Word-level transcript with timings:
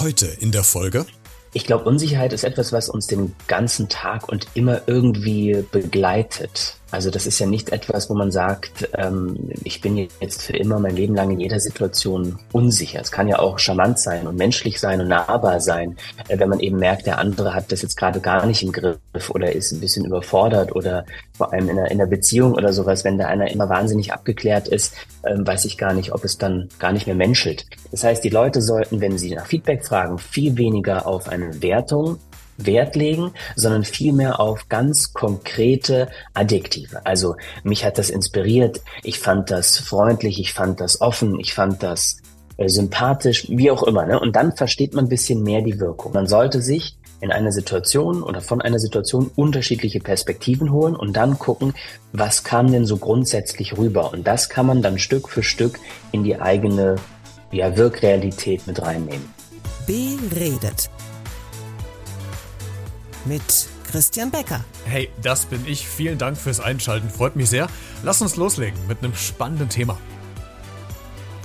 Heute 0.00 0.26
in 0.40 0.52
der 0.52 0.62
Folge 0.64 1.06
ich 1.56 1.64
glaube, 1.64 1.84
Unsicherheit 1.84 2.34
ist 2.34 2.44
etwas, 2.44 2.70
was 2.74 2.90
uns 2.90 3.06
den 3.06 3.34
ganzen 3.46 3.88
Tag 3.88 4.28
und 4.28 4.46
immer 4.52 4.82
irgendwie 4.86 5.64
begleitet. 5.72 6.76
Also 6.90 7.10
das 7.10 7.26
ist 7.26 7.40
ja 7.40 7.46
nicht 7.46 7.70
etwas, 7.70 8.08
wo 8.08 8.14
man 8.14 8.30
sagt, 8.30 8.88
ähm, 8.96 9.50
ich 9.64 9.80
bin 9.80 9.96
jetzt 9.96 10.42
für 10.42 10.56
immer 10.56 10.78
mein 10.78 10.94
Leben 10.94 11.16
lang 11.16 11.32
in 11.32 11.40
jeder 11.40 11.58
Situation 11.58 12.38
unsicher. 12.52 13.00
Es 13.00 13.10
kann 13.10 13.26
ja 13.26 13.40
auch 13.40 13.58
charmant 13.58 13.98
sein 13.98 14.26
und 14.26 14.36
menschlich 14.36 14.78
sein 14.78 15.00
und 15.00 15.08
nahbar 15.08 15.60
sein, 15.60 15.96
äh, 16.28 16.38
wenn 16.38 16.48
man 16.48 16.60
eben 16.60 16.78
merkt, 16.78 17.06
der 17.06 17.18
andere 17.18 17.54
hat 17.54 17.72
das 17.72 17.82
jetzt 17.82 17.96
gerade 17.96 18.20
gar 18.20 18.46
nicht 18.46 18.62
im 18.62 18.70
Griff 18.70 19.30
oder 19.30 19.52
ist 19.52 19.72
ein 19.72 19.80
bisschen 19.80 20.04
überfordert 20.04 20.76
oder 20.76 21.04
vor 21.36 21.52
allem 21.52 21.68
in 21.68 21.78
einer, 21.78 21.90
in 21.90 22.00
einer 22.00 22.08
Beziehung 22.08 22.54
oder 22.54 22.72
sowas, 22.72 23.02
wenn 23.02 23.18
da 23.18 23.26
einer 23.26 23.50
immer 23.50 23.68
wahnsinnig 23.68 24.12
abgeklärt 24.12 24.68
ist, 24.68 24.94
ähm, 25.26 25.44
weiß 25.44 25.64
ich 25.64 25.78
gar 25.78 25.92
nicht, 25.92 26.12
ob 26.12 26.24
es 26.24 26.38
dann 26.38 26.68
gar 26.78 26.92
nicht 26.92 27.06
mehr 27.06 27.16
menschelt. 27.16 27.66
Das 27.90 28.04
heißt, 28.04 28.22
die 28.22 28.30
Leute 28.30 28.62
sollten, 28.62 29.00
wenn 29.00 29.18
sie 29.18 29.34
nach 29.34 29.46
Feedback 29.46 29.84
fragen, 29.84 30.18
viel 30.18 30.56
weniger 30.56 31.06
auf 31.06 31.28
eine 31.28 31.62
Wertung 31.62 32.20
Wert 32.58 32.96
legen, 32.96 33.32
sondern 33.54 33.84
vielmehr 33.84 34.40
auf 34.40 34.68
ganz 34.68 35.12
konkrete 35.12 36.08
Adjektive. 36.34 37.04
Also 37.04 37.36
mich 37.62 37.84
hat 37.84 37.98
das 37.98 38.10
inspiriert, 38.10 38.80
ich 39.02 39.18
fand 39.18 39.50
das 39.50 39.78
freundlich, 39.78 40.40
ich 40.40 40.52
fand 40.52 40.80
das 40.80 41.00
offen, 41.00 41.38
ich 41.40 41.54
fand 41.54 41.82
das 41.82 42.18
äh, 42.56 42.68
sympathisch, 42.68 43.46
wie 43.48 43.70
auch 43.70 43.82
immer. 43.82 44.06
Ne? 44.06 44.18
Und 44.18 44.36
dann 44.36 44.56
versteht 44.56 44.94
man 44.94 45.06
ein 45.06 45.10
bisschen 45.10 45.42
mehr 45.42 45.62
die 45.62 45.78
Wirkung. 45.78 46.12
Man 46.12 46.26
sollte 46.26 46.62
sich 46.62 46.96
in 47.20 47.30
einer 47.30 47.52
Situation 47.52 48.22
oder 48.22 48.40
von 48.40 48.60
einer 48.60 48.78
Situation 48.78 49.30
unterschiedliche 49.36 50.00
Perspektiven 50.00 50.70
holen 50.72 50.94
und 50.94 51.14
dann 51.14 51.38
gucken, 51.38 51.74
was 52.12 52.44
kam 52.44 52.70
denn 52.70 52.86
so 52.86 52.98
grundsätzlich 52.98 53.76
rüber. 53.76 54.12
Und 54.12 54.26
das 54.26 54.48
kann 54.48 54.66
man 54.66 54.82
dann 54.82 54.98
Stück 54.98 55.28
für 55.28 55.42
Stück 55.42 55.78
in 56.12 56.24
die 56.24 56.40
eigene 56.40 56.96
ja, 57.52 57.76
Wirkrealität 57.76 58.66
mit 58.66 58.82
reinnehmen. 58.82 59.34
Beredet 59.86 60.90
mit 63.26 63.68
Christian 63.90 64.30
Becker. 64.30 64.64
Hey, 64.84 65.08
das 65.22 65.46
bin 65.46 65.66
ich. 65.66 65.86
Vielen 65.86 66.18
Dank 66.18 66.36
fürs 66.36 66.60
Einschalten. 66.60 67.08
Freut 67.10 67.36
mich 67.36 67.48
sehr. 67.50 67.68
Lass 68.02 68.22
uns 68.22 68.36
loslegen 68.36 68.78
mit 68.88 68.98
einem 69.02 69.14
spannenden 69.14 69.68
Thema. 69.68 69.98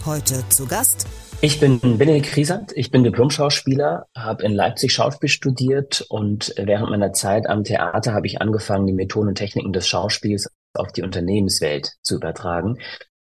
Heute 0.06 0.44
zu 0.50 0.66
Gast. 0.68 1.08
Ich 1.44 1.60
bin 1.60 1.80
Benedikt 1.80 2.28
Kriesand, 2.28 2.72
ich 2.76 2.92
bin 2.92 3.04
Diplom-Schauspieler, 3.04 4.06
habe 4.16 4.44
in 4.44 4.52
Leipzig 4.52 4.94
Schauspiel 4.94 5.28
studiert 5.28 6.06
und 6.08 6.54
während 6.56 6.92
meiner 6.92 7.14
Zeit 7.14 7.48
am 7.48 7.64
Theater 7.64 8.14
habe 8.14 8.28
ich 8.28 8.42
angefangen, 8.42 8.86
die 8.86 8.94
Methoden 8.94 9.30
und 9.30 9.36
Techniken 9.36 9.74
des 9.74 9.88
Schauspiels 9.88 10.52
auf 10.76 10.92
die 10.92 11.02
Unternehmenswelt 11.02 11.94
zu 12.04 12.16
übertragen. 12.16 12.78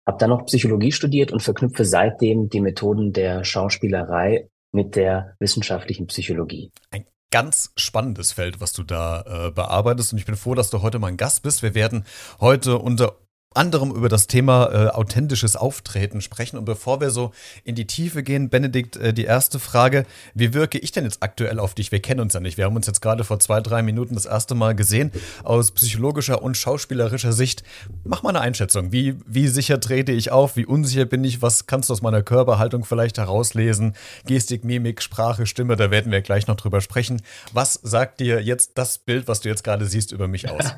Habe 0.06 0.18
dann 0.18 0.32
noch 0.32 0.46
Psychologie 0.48 0.92
studiert 0.92 1.32
und 1.32 1.42
verknüpfe 1.42 1.86
seitdem 1.86 2.50
die 2.50 2.60
Methoden 2.60 3.14
der 3.14 3.46
Schauspielerei 3.46 4.50
mit 4.74 4.98
der 4.98 5.36
wissenschaftlichen 5.40 6.08
Psychologie. 6.08 6.72
Ein 6.92 7.06
ganz 7.32 7.72
spannendes 7.78 8.32
Feld, 8.32 8.60
was 8.60 8.74
du 8.74 8.84
da 8.84 9.48
äh, 9.48 9.52
bearbeitest. 9.52 10.14
Und 10.14 10.20
ich 10.20 10.26
bin 10.26 10.36
froh, 10.36 10.56
dass 10.56 10.70
du 10.70 10.82
heute 10.82 11.00
mein 11.00 11.18
Gast 11.18 11.44
bist. 11.44 11.62
Wir 11.62 11.76
werden 11.76 12.06
heute 12.40 12.78
unter 12.78 13.16
anderem 13.56 13.92
über 13.92 14.10
das 14.10 14.28
Thema 14.28 14.70
äh, 14.72 14.88
authentisches 14.90 15.56
Auftreten 15.56 16.22
sprechen. 16.22 16.58
Und 16.58 16.66
bevor 16.66 17.02
wir 17.02 17.10
so 17.10 17.32
in 17.64 17.74
die 17.74 17.88
Tiefe 17.88 18.22
gehen, 18.22 18.50
Benedikt, 18.50 18.96
äh, 18.96 19.12
die 19.12 19.26
erste 19.26 19.58
Frage, 19.58 20.06
wie 20.36 20.54
wirke 20.54 20.78
ich 20.78 20.92
denn 20.92 21.04
jetzt 21.04 21.24
aktuell 21.24 21.60
auf 21.60 21.74
dich? 21.74 21.92
Wir 21.92 22.00
kennen 22.00 22.20
uns 22.20 22.34
ja 22.34 22.42
nicht. 22.42 22.58
Wir 22.58 22.66
haben 22.66 22.76
uns 22.76 22.86
jetzt 22.86 23.02
gerade 23.02 23.24
vor 23.24 23.40
zwei, 23.40 23.60
drei 23.60 23.82
Minuten 23.82 24.14
das 24.14 24.28
erste 24.28 24.54
Mal 24.54 24.76
gesehen. 24.76 25.12
Aus 25.44 25.72
psychologischer 25.72 26.44
und 26.44 26.58
schauspielerischer 26.58 27.34
Sicht, 27.34 27.64
mach 28.04 28.22
mal 28.22 28.30
eine 28.30 28.42
Einschätzung. 28.42 28.92
Wie, 28.92 29.16
wie 29.26 29.48
sicher 29.48 29.80
trete 29.80 30.12
ich 30.12 30.32
auf? 30.32 30.56
Wie 30.56 30.68
unsicher 30.68 31.06
bin 31.06 31.24
ich? 31.24 31.42
Was 31.42 31.66
kannst 31.66 31.90
du 31.90 31.94
aus 31.94 32.04
meiner 32.04 32.22
Körperhaltung 32.22 32.86
vielleicht 32.86 33.18
herauslesen? 33.18 33.96
Gestik, 34.28 34.64
Mimik, 34.64 35.02
Sprache, 35.02 35.48
Stimme, 35.48 35.76
da 35.76 35.90
werden 35.90 36.12
wir 36.12 36.22
gleich 36.22 36.46
noch 36.46 36.56
drüber 36.56 36.82
sprechen. 36.82 37.24
Was 37.52 37.74
sagt 37.74 38.20
dir 38.20 38.44
jetzt 38.44 38.78
das 38.78 39.00
Bild, 39.00 39.28
was 39.28 39.42
du 39.42 39.50
jetzt 39.50 39.64
gerade 39.64 39.86
siehst, 39.86 40.12
über 40.12 40.28
mich 40.28 40.50
aus? 40.50 40.66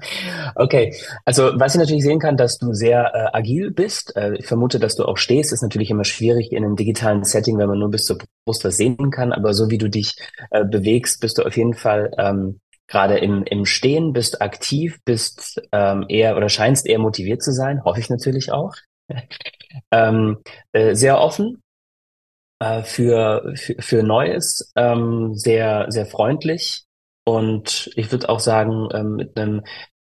Okay, 0.55 0.93
also 1.25 1.51
was 1.55 1.75
ich 1.75 1.79
natürlich 1.79 2.03
sehen 2.03 2.19
kann, 2.19 2.35
dass 2.35 2.60
du 2.61 2.73
sehr 2.73 3.13
äh, 3.13 3.37
agil 3.37 3.71
bist. 3.71 4.15
Äh, 4.15 4.35
ich 4.35 4.47
vermute, 4.47 4.79
dass 4.79 4.95
du 4.95 5.05
auch 5.05 5.17
stehst. 5.17 5.51
Ist 5.51 5.61
natürlich 5.61 5.89
immer 5.89 6.05
schwierig 6.05 6.51
in 6.51 6.63
einem 6.63 6.75
digitalen 6.75 7.23
Setting, 7.23 7.57
wenn 7.57 7.67
man 7.67 7.79
nur 7.79 7.91
bis 7.91 8.05
zur 8.05 8.19
Brust 8.45 8.63
was 8.63 8.77
sehen 8.77 9.11
kann. 9.11 9.33
Aber 9.33 9.53
so 9.53 9.69
wie 9.69 9.77
du 9.77 9.89
dich 9.89 10.15
äh, 10.51 10.63
bewegst, 10.63 11.21
bist 11.21 11.37
du 11.37 11.43
auf 11.43 11.57
jeden 11.57 11.73
Fall 11.73 12.11
ähm, 12.17 12.59
gerade 12.87 13.17
im, 13.17 13.43
im 13.43 13.65
Stehen, 13.65 14.13
bist 14.13 14.41
aktiv, 14.41 14.99
bist 15.05 15.61
ähm, 15.71 16.05
eher 16.09 16.37
oder 16.37 16.49
scheinst 16.49 16.85
eher 16.85 16.99
motiviert 16.99 17.41
zu 17.41 17.51
sein. 17.51 17.83
Hoffe 17.83 17.99
ich 17.99 18.09
natürlich 18.09 18.51
auch. 18.51 18.75
ähm, 19.91 20.37
äh, 20.73 20.93
sehr 20.95 21.19
offen 21.19 21.61
äh, 22.59 22.83
für, 22.83 23.53
für, 23.55 23.75
für 23.79 24.03
Neues, 24.03 24.71
ähm, 24.75 25.35
sehr, 25.35 25.87
sehr 25.89 26.05
freundlich. 26.05 26.83
Und 27.23 27.89
ich 27.95 28.11
würde 28.11 28.29
auch 28.29 28.39
sagen, 28.39 28.89
ähm, 28.93 29.15
mit 29.15 29.37
einem 29.37 29.63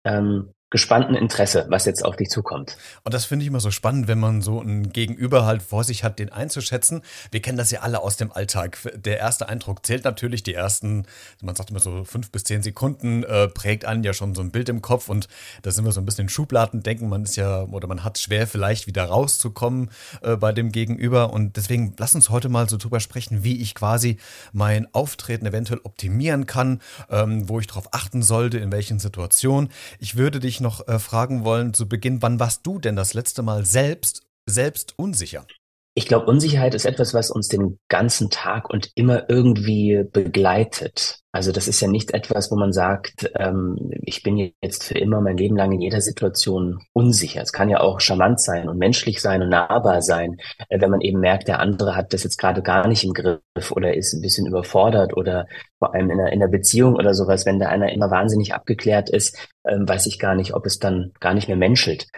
ähm, 0.04 0.52
gespannten 0.72 1.14
Interesse, 1.14 1.66
was 1.68 1.84
jetzt 1.84 2.02
auf 2.02 2.16
dich 2.16 2.30
zukommt. 2.30 2.78
Und 3.04 3.12
das 3.12 3.26
finde 3.26 3.44
ich 3.44 3.48
immer 3.48 3.60
so 3.60 3.70
spannend, 3.70 4.08
wenn 4.08 4.18
man 4.18 4.40
so 4.40 4.58
ein 4.58 4.90
Gegenüber 4.90 5.44
halt 5.44 5.62
vor 5.62 5.84
sich 5.84 6.02
hat, 6.02 6.18
den 6.18 6.32
einzuschätzen. 6.32 7.02
Wir 7.30 7.42
kennen 7.42 7.58
das 7.58 7.70
ja 7.70 7.80
alle 7.80 8.00
aus 8.00 8.16
dem 8.16 8.32
Alltag. 8.32 8.78
Der 8.94 9.18
erste 9.18 9.50
Eindruck 9.50 9.84
zählt 9.84 10.04
natürlich. 10.04 10.42
Die 10.42 10.54
ersten, 10.54 11.04
man 11.42 11.54
sagt 11.54 11.70
immer 11.70 11.78
so 11.78 12.04
fünf 12.04 12.30
bis 12.30 12.44
zehn 12.44 12.62
Sekunden, 12.62 13.22
äh, 13.22 13.48
prägt 13.48 13.84
einen 13.84 14.02
ja 14.02 14.14
schon 14.14 14.34
so 14.34 14.40
ein 14.40 14.50
Bild 14.50 14.70
im 14.70 14.80
Kopf 14.80 15.10
und 15.10 15.28
da 15.60 15.70
sind 15.70 15.84
wir 15.84 15.92
so 15.92 16.00
ein 16.00 16.06
bisschen 16.06 16.22
in 16.22 16.28
Schubladen 16.30 16.82
denken. 16.82 17.10
Man 17.10 17.24
ist 17.24 17.36
ja 17.36 17.64
oder 17.64 17.86
man 17.86 18.02
hat 18.02 18.16
schwer 18.16 18.46
vielleicht 18.46 18.86
wieder 18.86 19.04
rauszukommen 19.04 19.90
äh, 20.22 20.36
bei 20.36 20.52
dem 20.52 20.72
Gegenüber 20.72 21.34
und 21.34 21.58
deswegen 21.58 21.94
lass 21.98 22.14
uns 22.14 22.30
heute 22.30 22.48
mal 22.48 22.66
so 22.66 22.78
drüber 22.78 23.00
sprechen, 23.00 23.44
wie 23.44 23.60
ich 23.60 23.74
quasi 23.74 24.16
mein 24.54 24.88
Auftreten 24.94 25.44
eventuell 25.44 25.80
optimieren 25.84 26.46
kann, 26.46 26.80
ähm, 27.10 27.46
wo 27.50 27.60
ich 27.60 27.66
darauf 27.66 27.92
achten 27.92 28.22
sollte, 28.22 28.56
in 28.56 28.72
welchen 28.72 28.98
Situationen. 28.98 29.68
Ich 29.98 30.16
würde 30.16 30.40
dich 30.40 30.61
noch 30.62 30.88
äh, 30.88 30.98
fragen 30.98 31.44
wollen 31.44 31.74
zu 31.74 31.88
Beginn, 31.88 32.22
wann 32.22 32.40
warst 32.40 32.66
du 32.66 32.78
denn 32.78 32.96
das 32.96 33.12
letzte 33.12 33.42
Mal 33.42 33.66
selbst, 33.66 34.22
selbst 34.46 34.98
unsicher? 34.98 35.46
Ich 35.94 36.06
glaube, 36.06 36.26
Unsicherheit 36.26 36.74
ist 36.74 36.86
etwas, 36.86 37.12
was 37.12 37.30
uns 37.30 37.48
den 37.48 37.78
ganzen 37.88 38.30
Tag 38.30 38.70
und 38.70 38.90
immer 38.94 39.28
irgendwie 39.28 40.04
begleitet. 40.10 41.20
Also 41.32 41.52
das 41.52 41.68
ist 41.68 41.80
ja 41.80 41.88
nicht 41.88 42.12
etwas, 42.12 42.50
wo 42.50 42.56
man 42.56 42.72
sagt, 42.72 43.30
ähm, 43.38 43.90
ich 44.02 44.22
bin 44.22 44.52
jetzt 44.62 44.84
für 44.84 44.98
immer 44.98 45.20
mein 45.20 45.36
Leben 45.36 45.56
lang 45.56 45.72
in 45.72 45.80
jeder 45.80 46.00
Situation 46.00 46.78
unsicher. 46.94 47.42
Es 47.42 47.52
kann 47.52 47.68
ja 47.68 47.80
auch 47.80 48.00
charmant 48.00 48.40
sein 48.40 48.68
und 48.68 48.78
menschlich 48.78 49.20
sein 49.20 49.42
und 49.42 49.50
nahbar 49.50 50.02
sein, 50.02 50.38
äh, 50.68 50.80
wenn 50.80 50.90
man 50.90 51.02
eben 51.02 51.20
merkt, 51.20 51.48
der 51.48 51.60
andere 51.60 51.94
hat 51.94 52.14
das 52.14 52.24
jetzt 52.24 52.38
gerade 52.38 52.62
gar 52.62 52.86
nicht 52.88 53.04
im 53.04 53.12
Griff 53.12 53.70
oder 53.70 53.94
ist 53.94 54.14
ein 54.14 54.22
bisschen 54.22 54.46
überfordert 54.46 55.14
oder 55.16 55.46
vor 55.78 55.94
allem 55.94 56.10
in 56.10 56.20
einer, 56.20 56.32
in 56.32 56.42
einer 56.42 56.50
Beziehung 56.50 56.94
oder 56.96 57.14
sowas, 57.14 57.44
wenn 57.44 57.58
da 57.58 57.68
einer 57.68 57.92
immer 57.92 58.10
wahnsinnig 58.10 58.54
abgeklärt 58.54 59.10
ist, 59.10 59.36
ähm, 59.66 59.88
weiß 59.88 60.06
ich 60.06 60.18
gar 60.18 60.34
nicht, 60.34 60.54
ob 60.54 60.64
es 60.64 60.78
dann 60.78 61.12
gar 61.20 61.34
nicht 61.34 61.48
mehr 61.48 61.56
menschelt. 61.56 62.08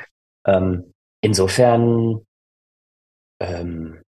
Ähm, 0.46 0.92
insofern 1.20 2.20
ähm, 3.40 4.02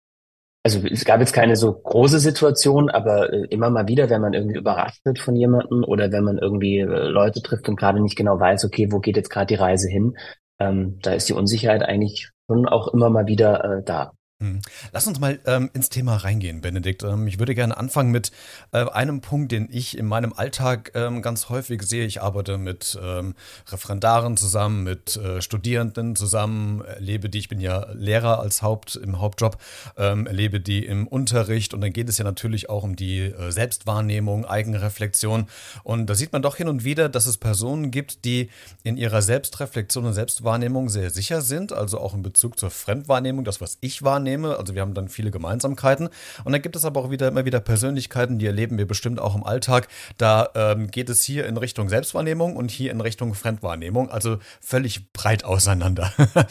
also 0.66 0.80
es 0.90 1.04
gab 1.04 1.20
jetzt 1.20 1.32
keine 1.32 1.54
so 1.54 1.72
große 1.72 2.18
Situation, 2.18 2.90
aber 2.90 3.32
äh, 3.32 3.46
immer 3.50 3.70
mal 3.70 3.86
wieder, 3.86 4.10
wenn 4.10 4.20
man 4.20 4.32
irgendwie 4.32 4.58
überrascht 4.58 5.04
wird 5.04 5.20
von 5.20 5.36
jemandem 5.36 5.84
oder 5.84 6.10
wenn 6.10 6.24
man 6.24 6.38
irgendwie 6.38 6.78
äh, 6.80 6.84
Leute 6.84 7.40
trifft 7.40 7.68
und 7.68 7.76
gerade 7.76 8.00
nicht 8.00 8.16
genau 8.16 8.40
weiß, 8.40 8.64
okay, 8.64 8.90
wo 8.90 8.98
geht 8.98 9.16
jetzt 9.16 9.30
gerade 9.30 9.46
die 9.46 9.54
Reise 9.54 9.88
hin, 9.88 10.16
ähm, 10.58 10.98
da 11.02 11.12
ist 11.12 11.28
die 11.28 11.34
Unsicherheit 11.34 11.82
eigentlich 11.84 12.30
schon 12.48 12.66
auch 12.66 12.88
immer 12.92 13.10
mal 13.10 13.28
wieder 13.28 13.62
äh, 13.78 13.82
da. 13.84 14.12
Hm. 14.38 14.60
Lass 14.92 15.06
uns 15.06 15.18
mal 15.18 15.40
ähm, 15.46 15.70
ins 15.72 15.88
Thema 15.88 16.16
reingehen, 16.16 16.60
Benedikt. 16.60 17.02
Ähm, 17.04 17.26
ich 17.26 17.38
würde 17.38 17.54
gerne 17.54 17.74
anfangen 17.74 18.10
mit 18.10 18.32
äh, 18.70 18.84
einem 18.84 19.22
Punkt, 19.22 19.50
den 19.50 19.66
ich 19.72 19.96
in 19.96 20.04
meinem 20.04 20.34
Alltag 20.34 20.92
ähm, 20.94 21.22
ganz 21.22 21.48
häufig 21.48 21.80
sehe. 21.84 22.04
Ich 22.04 22.20
arbeite 22.20 22.58
mit 22.58 22.98
ähm, 23.02 23.34
Referendaren 23.68 24.36
zusammen, 24.36 24.84
mit 24.84 25.16
äh, 25.16 25.40
Studierenden 25.40 26.16
zusammen, 26.16 26.84
erlebe 26.84 27.30
die, 27.30 27.38
ich 27.38 27.48
bin 27.48 27.60
ja 27.60 27.86
Lehrer 27.94 28.38
als 28.38 28.60
Haupt 28.60 28.96
im 28.96 29.20
Hauptjob, 29.20 29.56
ähm, 29.96 30.26
erlebe 30.26 30.60
die 30.60 30.84
im 30.84 31.06
Unterricht 31.06 31.72
und 31.72 31.80
dann 31.80 31.94
geht 31.94 32.10
es 32.10 32.18
ja 32.18 32.24
natürlich 32.26 32.68
auch 32.68 32.82
um 32.82 32.94
die 32.94 33.20
äh, 33.20 33.50
Selbstwahrnehmung, 33.50 34.44
Eigenreflexion. 34.44 35.46
Und 35.82 36.10
da 36.10 36.14
sieht 36.14 36.34
man 36.34 36.42
doch 36.42 36.56
hin 36.56 36.68
und 36.68 36.84
wieder, 36.84 37.08
dass 37.08 37.24
es 37.24 37.38
Personen 37.38 37.90
gibt, 37.90 38.26
die 38.26 38.50
in 38.82 38.98
ihrer 38.98 39.22
Selbstreflexion 39.22 40.04
und 40.04 40.12
Selbstwahrnehmung 40.12 40.90
sehr 40.90 41.08
sicher 41.08 41.40
sind, 41.40 41.72
also 41.72 41.98
auch 42.00 42.12
in 42.12 42.22
Bezug 42.22 42.58
zur 42.58 42.68
Fremdwahrnehmung, 42.68 43.42
das, 43.42 43.62
was 43.62 43.78
ich 43.80 44.02
wahrnehme 44.02 44.25
wahrnehme. 44.26 44.56
Also 44.56 44.74
wir 44.74 44.82
haben 44.82 44.94
dann 44.94 45.08
viele 45.08 45.30
Gemeinsamkeiten. 45.30 46.08
Und 46.44 46.52
dann 46.52 46.62
gibt 46.62 46.76
es 46.76 46.84
aber 46.84 47.00
auch 47.00 47.10
wieder 47.10 47.28
immer 47.28 47.44
wieder 47.44 47.60
Persönlichkeiten, 47.60 48.38
die 48.38 48.46
erleben 48.46 48.78
wir 48.78 48.86
bestimmt 48.86 49.20
auch 49.20 49.34
im 49.34 49.44
Alltag. 49.44 49.88
Da 50.18 50.48
ähm, 50.54 50.90
geht 50.90 51.08
es 51.08 51.22
hier 51.22 51.46
in 51.46 51.56
Richtung 51.56 51.88
Selbstwahrnehmung 51.88 52.56
und 52.56 52.70
hier 52.70 52.90
in 52.90 53.00
Richtung 53.00 53.34
Fremdwahrnehmung. 53.34 54.10
Also 54.10 54.38
völlig 54.60 55.12
breit 55.12 55.44
auseinander. 55.44 56.12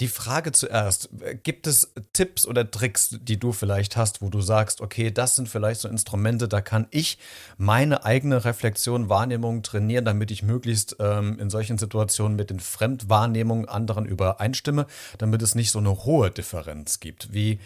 Die 0.00 0.08
Frage 0.08 0.52
zuerst, 0.52 1.08
gibt 1.42 1.66
es 1.66 1.92
Tipps 2.12 2.46
oder 2.46 2.70
Tricks, 2.70 3.16
die 3.22 3.38
du 3.38 3.52
vielleicht 3.52 3.96
hast, 3.96 4.20
wo 4.20 4.28
du 4.28 4.40
sagst, 4.40 4.80
okay, 4.80 5.10
das 5.10 5.36
sind 5.36 5.48
vielleicht 5.48 5.80
so 5.80 5.88
Instrumente, 5.88 6.48
da 6.48 6.60
kann 6.60 6.86
ich 6.90 7.18
meine 7.56 8.04
eigene 8.04 8.44
Reflexion, 8.44 9.08
Wahrnehmung 9.08 9.62
trainieren, 9.62 10.04
damit 10.04 10.30
ich 10.30 10.42
möglichst 10.42 10.96
ähm, 10.98 11.38
in 11.38 11.48
solchen 11.50 11.78
Situationen 11.78 12.36
mit 12.36 12.50
den 12.50 12.60
Fremdwahrnehmungen 12.60 13.68
anderen 13.68 14.04
übereinstimme, 14.04 14.86
damit 15.18 15.42
es 15.42 15.54
nicht 15.54 15.70
so 15.70 15.78
eine 15.78 16.04
hohe 16.04 16.30
Differenz 16.30 17.00
gibt. 17.00 17.13
Wie, 17.30 17.58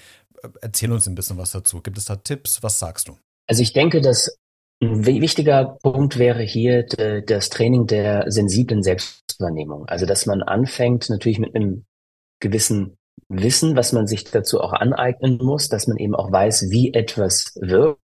äh, 0.42 0.48
erzähl 0.60 0.92
uns 0.92 1.06
ein 1.06 1.14
bisschen 1.14 1.38
was 1.38 1.50
dazu. 1.50 1.80
Gibt 1.80 1.98
es 1.98 2.06
da 2.06 2.16
Tipps? 2.16 2.62
Was 2.62 2.78
sagst 2.78 3.08
du? 3.08 3.16
Also 3.46 3.62
ich 3.62 3.72
denke, 3.72 4.00
dass 4.00 4.36
ein 4.80 5.06
wichtiger 5.06 5.78
Punkt 5.82 6.18
wäre 6.18 6.42
hier 6.42 6.84
das 6.84 7.48
Training 7.48 7.88
der 7.88 8.30
sensiblen 8.30 8.82
Selbstwahrnehmung. 8.84 9.86
Also, 9.86 10.06
dass 10.06 10.26
man 10.26 10.42
anfängt 10.42 11.10
natürlich 11.10 11.40
mit 11.40 11.56
einem 11.56 11.84
gewissen 12.38 12.96
Wissen, 13.28 13.76
was 13.76 13.92
man 13.92 14.06
sich 14.06 14.24
dazu 14.24 14.60
auch 14.60 14.72
aneignen 14.72 15.38
muss, 15.38 15.68
dass 15.68 15.88
man 15.88 15.96
eben 15.96 16.14
auch 16.14 16.30
weiß, 16.30 16.70
wie 16.70 16.94
etwas 16.94 17.58
wirkt 17.60 17.98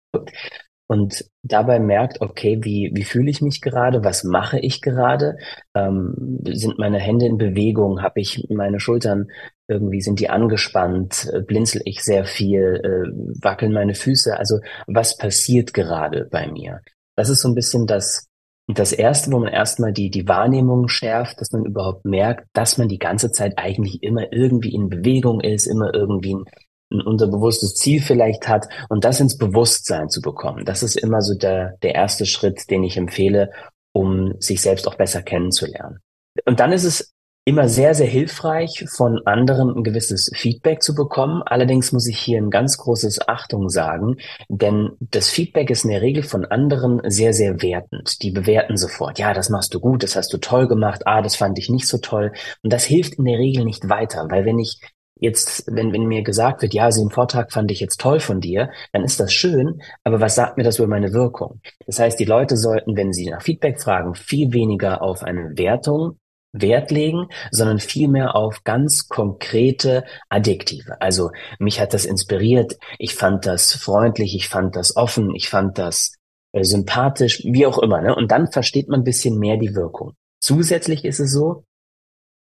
und 0.87 1.25
dabei 1.43 1.79
merkt, 1.79 2.21
okay, 2.21 2.59
wie, 2.61 2.91
wie 2.93 3.03
fühle 3.03 3.29
ich 3.29 3.41
mich 3.41 3.61
gerade, 3.61 4.03
was 4.03 4.23
mache 4.23 4.59
ich 4.59 4.81
gerade, 4.81 5.37
ähm, 5.73 6.39
sind 6.45 6.77
meine 6.77 6.99
Hände 6.99 7.25
in 7.25 7.37
Bewegung, 7.37 8.01
habe 8.01 8.19
ich 8.19 8.47
meine 8.49 8.79
Schultern 8.79 9.27
irgendwie, 9.73 10.01
sind 10.01 10.19
die 10.19 10.29
angespannt, 10.29 11.29
äh, 11.33 11.41
blinzel 11.41 11.81
ich 11.85 12.03
sehr 12.03 12.25
viel, 12.25 12.81
äh, 12.83 13.43
wackeln 13.43 13.73
meine 13.73 13.95
Füße, 13.95 14.37
also 14.37 14.59
was 14.87 15.17
passiert 15.17 15.73
gerade 15.73 16.25
bei 16.31 16.47
mir? 16.47 16.81
Das 17.15 17.29
ist 17.29 17.41
so 17.41 17.49
ein 17.49 17.55
bisschen 17.55 17.87
das, 17.87 18.27
das 18.67 18.93
Erste, 18.93 19.31
wo 19.31 19.39
man 19.39 19.51
erstmal 19.51 19.91
die, 19.91 20.09
die 20.09 20.27
Wahrnehmung 20.27 20.87
schärft, 20.87 21.41
dass 21.41 21.51
man 21.51 21.65
überhaupt 21.65 22.05
merkt, 22.05 22.47
dass 22.53 22.77
man 22.77 22.87
die 22.87 22.99
ganze 22.99 23.31
Zeit 23.31 23.53
eigentlich 23.57 24.01
immer 24.03 24.31
irgendwie 24.31 24.73
in 24.73 24.89
Bewegung 24.89 25.41
ist, 25.41 25.67
immer 25.67 25.93
irgendwie 25.93 26.35
ein 26.35 26.45
ein 26.93 27.01
unterbewusstes 27.01 27.75
Ziel 27.75 28.01
vielleicht 28.01 28.47
hat 28.47 28.67
und 28.89 29.03
das 29.03 29.19
ins 29.19 29.37
Bewusstsein 29.37 30.09
zu 30.09 30.21
bekommen. 30.21 30.63
Das 30.65 30.83
ist 30.83 30.95
immer 30.95 31.21
so 31.21 31.35
der, 31.35 31.77
der 31.81 31.95
erste 31.95 32.25
Schritt, 32.25 32.69
den 32.69 32.83
ich 32.83 32.97
empfehle, 32.97 33.51
um 33.93 34.39
sich 34.39 34.61
selbst 34.61 34.87
auch 34.87 34.95
besser 34.95 35.21
kennenzulernen. 35.21 35.99
Und 36.45 36.59
dann 36.59 36.71
ist 36.71 36.83
es 36.83 37.12
immer 37.45 37.67
sehr, 37.67 37.93
sehr 37.93 38.07
hilfreich, 38.07 38.85
von 38.89 39.19
anderen 39.25 39.69
ein 39.75 39.83
gewisses 39.83 40.31
Feedback 40.33 40.81
zu 40.81 40.95
bekommen. 40.95 41.41
Allerdings 41.45 41.91
muss 41.91 42.07
ich 42.07 42.17
hier 42.17 42.37
ein 42.37 42.49
ganz 42.49 42.77
großes 42.77 43.27
Achtung 43.27 43.69
sagen, 43.69 44.15
denn 44.47 44.91
das 44.99 45.29
Feedback 45.29 45.69
ist 45.69 45.83
in 45.83 45.91
der 45.91 46.01
Regel 46.01 46.23
von 46.23 46.45
anderen 46.45 47.01
sehr, 47.05 47.33
sehr 47.33 47.61
wertend. 47.61 48.21
Die 48.21 48.31
bewerten 48.31 48.77
sofort, 48.77 49.19
ja, 49.19 49.33
das 49.33 49.49
machst 49.49 49.73
du 49.73 49.79
gut, 49.81 50.03
das 50.03 50.15
hast 50.15 50.31
du 50.31 50.37
toll 50.37 50.67
gemacht, 50.67 51.01
ah, 51.05 51.21
das 51.21 51.35
fand 51.35 51.59
ich 51.59 51.69
nicht 51.69 51.87
so 51.87 51.97
toll. 51.97 52.31
Und 52.61 52.71
das 52.71 52.85
hilft 52.85 53.15
in 53.15 53.25
der 53.25 53.37
Regel 53.37 53.65
nicht 53.65 53.89
weiter, 53.89 54.27
weil 54.29 54.45
wenn 54.45 54.59
ich 54.59 54.79
jetzt, 55.19 55.65
wenn, 55.67 55.93
wenn 55.93 56.05
mir 56.05 56.23
gesagt 56.23 56.61
wird, 56.61 56.73
ja, 56.73 56.89
den 56.89 57.09
Vortrag 57.09 57.51
fand 57.51 57.71
ich 57.71 57.79
jetzt 57.79 57.99
toll 57.99 58.19
von 58.19 58.39
dir, 58.39 58.69
dann 58.91 59.03
ist 59.03 59.19
das 59.19 59.33
schön, 59.33 59.81
aber 60.03 60.19
was 60.19 60.35
sagt 60.35 60.57
mir 60.57 60.63
das 60.63 60.79
über 60.79 60.87
meine 60.87 61.13
Wirkung? 61.13 61.61
Das 61.85 61.99
heißt, 61.99 62.19
die 62.19 62.25
Leute 62.25 62.57
sollten, 62.57 62.95
wenn 62.95 63.13
sie 63.13 63.29
nach 63.29 63.41
Feedback 63.41 63.81
fragen, 63.81 64.15
viel 64.15 64.53
weniger 64.53 65.01
auf 65.01 65.23
eine 65.23 65.57
Wertung 65.57 66.17
Wert 66.53 66.91
legen, 66.91 67.27
sondern 67.51 67.79
vielmehr 67.79 68.35
auf 68.35 68.63
ganz 68.63 69.09
konkrete 69.09 70.05
Adjektive. 70.29 71.01
Also 71.01 71.31
mich 71.59 71.79
hat 71.79 71.93
das 71.93 72.05
inspiriert, 72.05 72.77
ich 72.99 73.15
fand 73.15 73.45
das 73.45 73.73
freundlich, 73.73 74.35
ich 74.35 74.47
fand 74.47 74.75
das 74.75 74.95
offen, 74.95 75.35
ich 75.35 75.49
fand 75.49 75.77
das 75.77 76.13
äh, 76.53 76.63
sympathisch, 76.63 77.43
wie 77.43 77.65
auch 77.65 77.79
immer. 77.79 78.01
Ne? 78.01 78.15
Und 78.15 78.31
dann 78.31 78.51
versteht 78.51 78.87
man 78.87 79.01
ein 79.01 79.05
bisschen 79.05 79.39
mehr 79.39 79.57
die 79.57 79.75
Wirkung. 79.75 80.13
Zusätzlich 80.39 81.03
ist 81.03 81.19
es 81.19 81.33
so, 81.33 81.65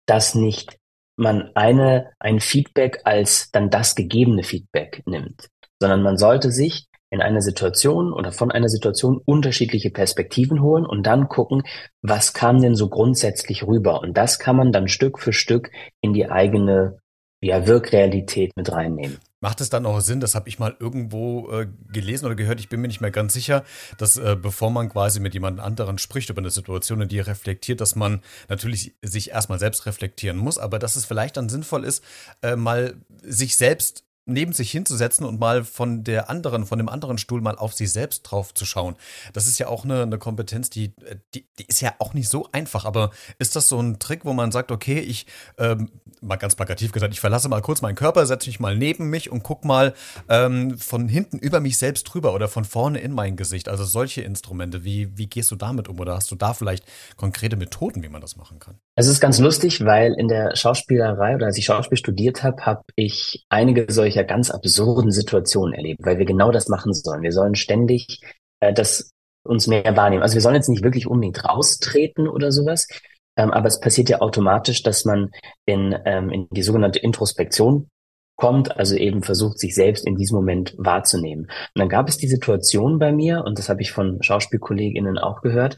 dass 0.06 0.35
nicht 0.35 0.77
man 1.15 1.51
eine, 1.56 2.11
ein 2.19 2.39
Feedback 2.39 3.01
als 3.06 3.51
dann 3.51 3.69
das 3.69 3.95
gegebene 3.95 4.44
Feedback 4.44 5.03
nimmt, 5.06 5.47
sondern 5.79 6.01
man 6.01 6.17
sollte 6.17 6.51
sich 6.51 6.88
in 7.13 7.21
einer 7.21 7.42
Situation 7.42 8.12
oder 8.12 8.31
von 8.31 8.50
einer 8.50 8.69
Situation 8.69 9.21
unterschiedliche 9.24 9.92
Perspektiven 9.92 10.63
holen 10.63 10.83
und 10.83 11.04
dann 11.04 11.30
gucken, 11.30 11.62
was 12.01 12.33
kam 12.33 12.60
denn 12.60 12.74
so 12.74 12.89
grundsätzlich 12.89 13.68
rüber. 13.68 14.01
Und 14.01 14.18
das 14.18 14.39
kann 14.39 14.56
man 14.56 14.71
dann 14.71 14.88
Stück 14.88 15.19
für 15.19 15.31
Stück 15.31 15.69
in 16.01 16.13
die 16.13 16.31
eigene 16.31 16.98
ja, 17.39 17.68
Wirkrealität 17.68 18.57
mit 18.57 18.71
reinnehmen. 18.71 19.19
Macht 19.42 19.62
es 19.62 19.69
dann 19.69 19.86
auch 19.86 20.00
Sinn, 20.00 20.21
das 20.21 20.33
habe 20.33 20.50
ich 20.50 20.57
mal 20.57 20.75
irgendwo 20.80 21.51
äh, 21.51 21.68
gelesen 21.92 22.25
oder 22.25 22.33
gehört, 22.33 22.60
ich 22.60 22.69
bin 22.69 22.81
mir 22.81 22.88
nicht 22.88 23.01
mehr 23.01 23.12
ganz 23.12 23.33
sicher, 23.33 23.63
dass 24.00 24.18
äh, 24.18 24.36
bevor 24.36 24.71
man 24.71 24.89
quasi 24.89 25.19
mit 25.19 25.36
jemand 25.36 25.59
anderen 25.59 26.00
spricht 26.00 26.31
über 26.31 26.39
eine 26.39 26.50
Situation, 26.50 27.01
in 27.01 27.09
die 27.09 27.19
er 27.19 27.27
reflektiert, 27.27 27.80
dass 27.80 27.95
man 27.95 28.21
natürlich 28.50 28.95
sich 29.04 29.30
erstmal 29.30 29.59
selbst 29.59 29.86
reflektieren 29.86 30.38
muss, 30.38 30.57
aber 30.57 30.80
dass 30.80 30.95
es 30.95 31.06
vielleicht 31.06 31.38
dann 31.38 31.50
sinnvoll 31.50 31.83
ist, 31.83 32.04
äh, 32.42 32.56
mal 32.56 32.95
sich 33.21 33.56
selbst 33.56 34.04
neben 34.25 34.53
sich 34.53 34.71
hinzusetzen 34.71 35.25
und 35.25 35.39
mal 35.39 35.63
von 35.63 36.03
der 36.03 36.29
anderen, 36.29 36.65
von 36.65 36.77
dem 36.77 36.89
anderen 36.89 37.17
Stuhl 37.17 37.41
mal 37.41 37.57
auf 37.57 37.73
sich 37.73 37.91
selbst 37.91 38.23
drauf 38.23 38.53
zu 38.53 38.65
schauen. 38.65 38.95
Das 39.33 39.47
ist 39.47 39.59
ja 39.59 39.67
auch 39.67 39.83
eine, 39.83 40.03
eine 40.03 40.17
Kompetenz, 40.17 40.69
die, 40.69 40.93
die, 41.33 41.45
die 41.59 41.65
ist 41.67 41.81
ja 41.81 41.93
auch 41.99 42.13
nicht 42.13 42.29
so 42.29 42.47
einfach, 42.51 42.85
aber 42.85 43.11
ist 43.39 43.55
das 43.55 43.69
so 43.69 43.79
ein 43.79 43.99
Trick, 43.99 44.25
wo 44.25 44.33
man 44.33 44.51
sagt, 44.51 44.71
okay, 44.71 44.99
ich, 44.99 45.25
ähm, 45.57 45.89
mal 46.21 46.37
ganz 46.37 46.55
plakativ 46.55 46.91
gesagt, 46.91 47.13
ich 47.13 47.19
verlasse 47.19 47.49
mal 47.49 47.61
kurz 47.61 47.81
meinen 47.81 47.95
Körper, 47.95 48.25
setze 48.25 48.49
mich 48.49 48.59
mal 48.59 48.77
neben 48.77 49.09
mich 49.09 49.31
und 49.31 49.43
guck 49.43 49.65
mal 49.65 49.93
ähm, 50.29 50.77
von 50.77 51.07
hinten 51.07 51.37
über 51.37 51.59
mich 51.59 51.77
selbst 51.77 52.03
drüber 52.03 52.33
oder 52.33 52.47
von 52.47 52.65
vorne 52.65 52.99
in 52.99 53.11
mein 53.11 53.35
Gesicht. 53.35 53.67
Also 53.67 53.83
solche 53.83 54.21
Instrumente, 54.21 54.83
wie, 54.83 55.17
wie 55.17 55.27
gehst 55.27 55.51
du 55.51 55.55
damit 55.55 55.89
um 55.89 55.99
oder 55.99 56.15
hast 56.15 56.31
du 56.31 56.35
da 56.35 56.53
vielleicht 56.53 56.85
konkrete 57.17 57.55
Methoden, 57.55 58.03
wie 58.03 58.09
man 58.09 58.21
das 58.21 58.37
machen 58.37 58.59
kann? 58.59 58.79
Es 58.95 59.07
ist 59.07 59.19
ganz 59.19 59.39
lustig, 59.39 59.83
weil 59.83 60.13
in 60.17 60.27
der 60.27 60.55
Schauspielerei 60.55 61.35
oder 61.35 61.47
als 61.47 61.57
ich 61.57 61.65
Schauspiel 61.65 61.97
studiert 61.97 62.43
habe, 62.43 62.65
habe 62.65 62.83
ich 62.95 63.45
einige 63.49 63.91
solcher 64.13 64.24
ganz 64.24 64.51
absurden 64.51 65.12
Situationen 65.12 65.74
erlebt, 65.74 66.01
weil 66.06 66.19
wir 66.19 66.25
genau 66.25 66.51
das 66.51 66.68
machen 66.68 66.94
sollen. 66.94 67.24
Wir 67.24 67.31
sollen 67.31 67.56
ständig 67.56 68.21
äh, 68.60 68.74
das 68.74 69.12
uns 69.45 69.68
mehr 69.68 69.95
wahrnehmen. 69.98 70.21
Also 70.21 70.36
wir 70.36 70.42
sollen 70.42 70.56
jetzt 70.56 70.69
nicht 70.69 70.83
wirklich 70.83 71.07
unbedingt 71.07 71.44
raustreten 71.44 72.27
oder 72.27 72.51
sowas, 72.51 72.88
ähm, 73.36 73.51
aber 73.51 73.68
es 73.68 73.80
passiert 73.80 74.10
ja 74.10 74.21
automatisch, 74.21 74.83
dass 74.83 75.06
man 75.06 75.31
in, 75.65 75.95
ähm, 76.06 76.30
in 76.30 76.48
die 76.51 76.63
sogenannte 76.63 77.00
Introspektion 77.00 77.89
kommt, 78.36 78.77
also 78.77 78.95
eben 78.95 79.21
versucht, 79.21 79.60
sich 79.60 79.75
selbst 79.75 80.07
in 80.07 80.16
diesem 80.16 80.38
Moment 80.38 80.75
wahrzunehmen. 80.77 81.45
Und 81.45 81.80
dann 81.80 81.89
gab 81.89 82.07
es 82.07 82.18
die 82.18 82.27
Situation 82.27 83.00
bei 83.00 83.12
mir, 83.12 83.44
und 83.45 83.59
das 83.59 83.69
habe 83.69 83.81
ich 83.81 83.92
von 83.92 84.21
Schauspielkolleginnen 84.24 85.18
auch 85.18 85.42
gehört, 85.42 85.77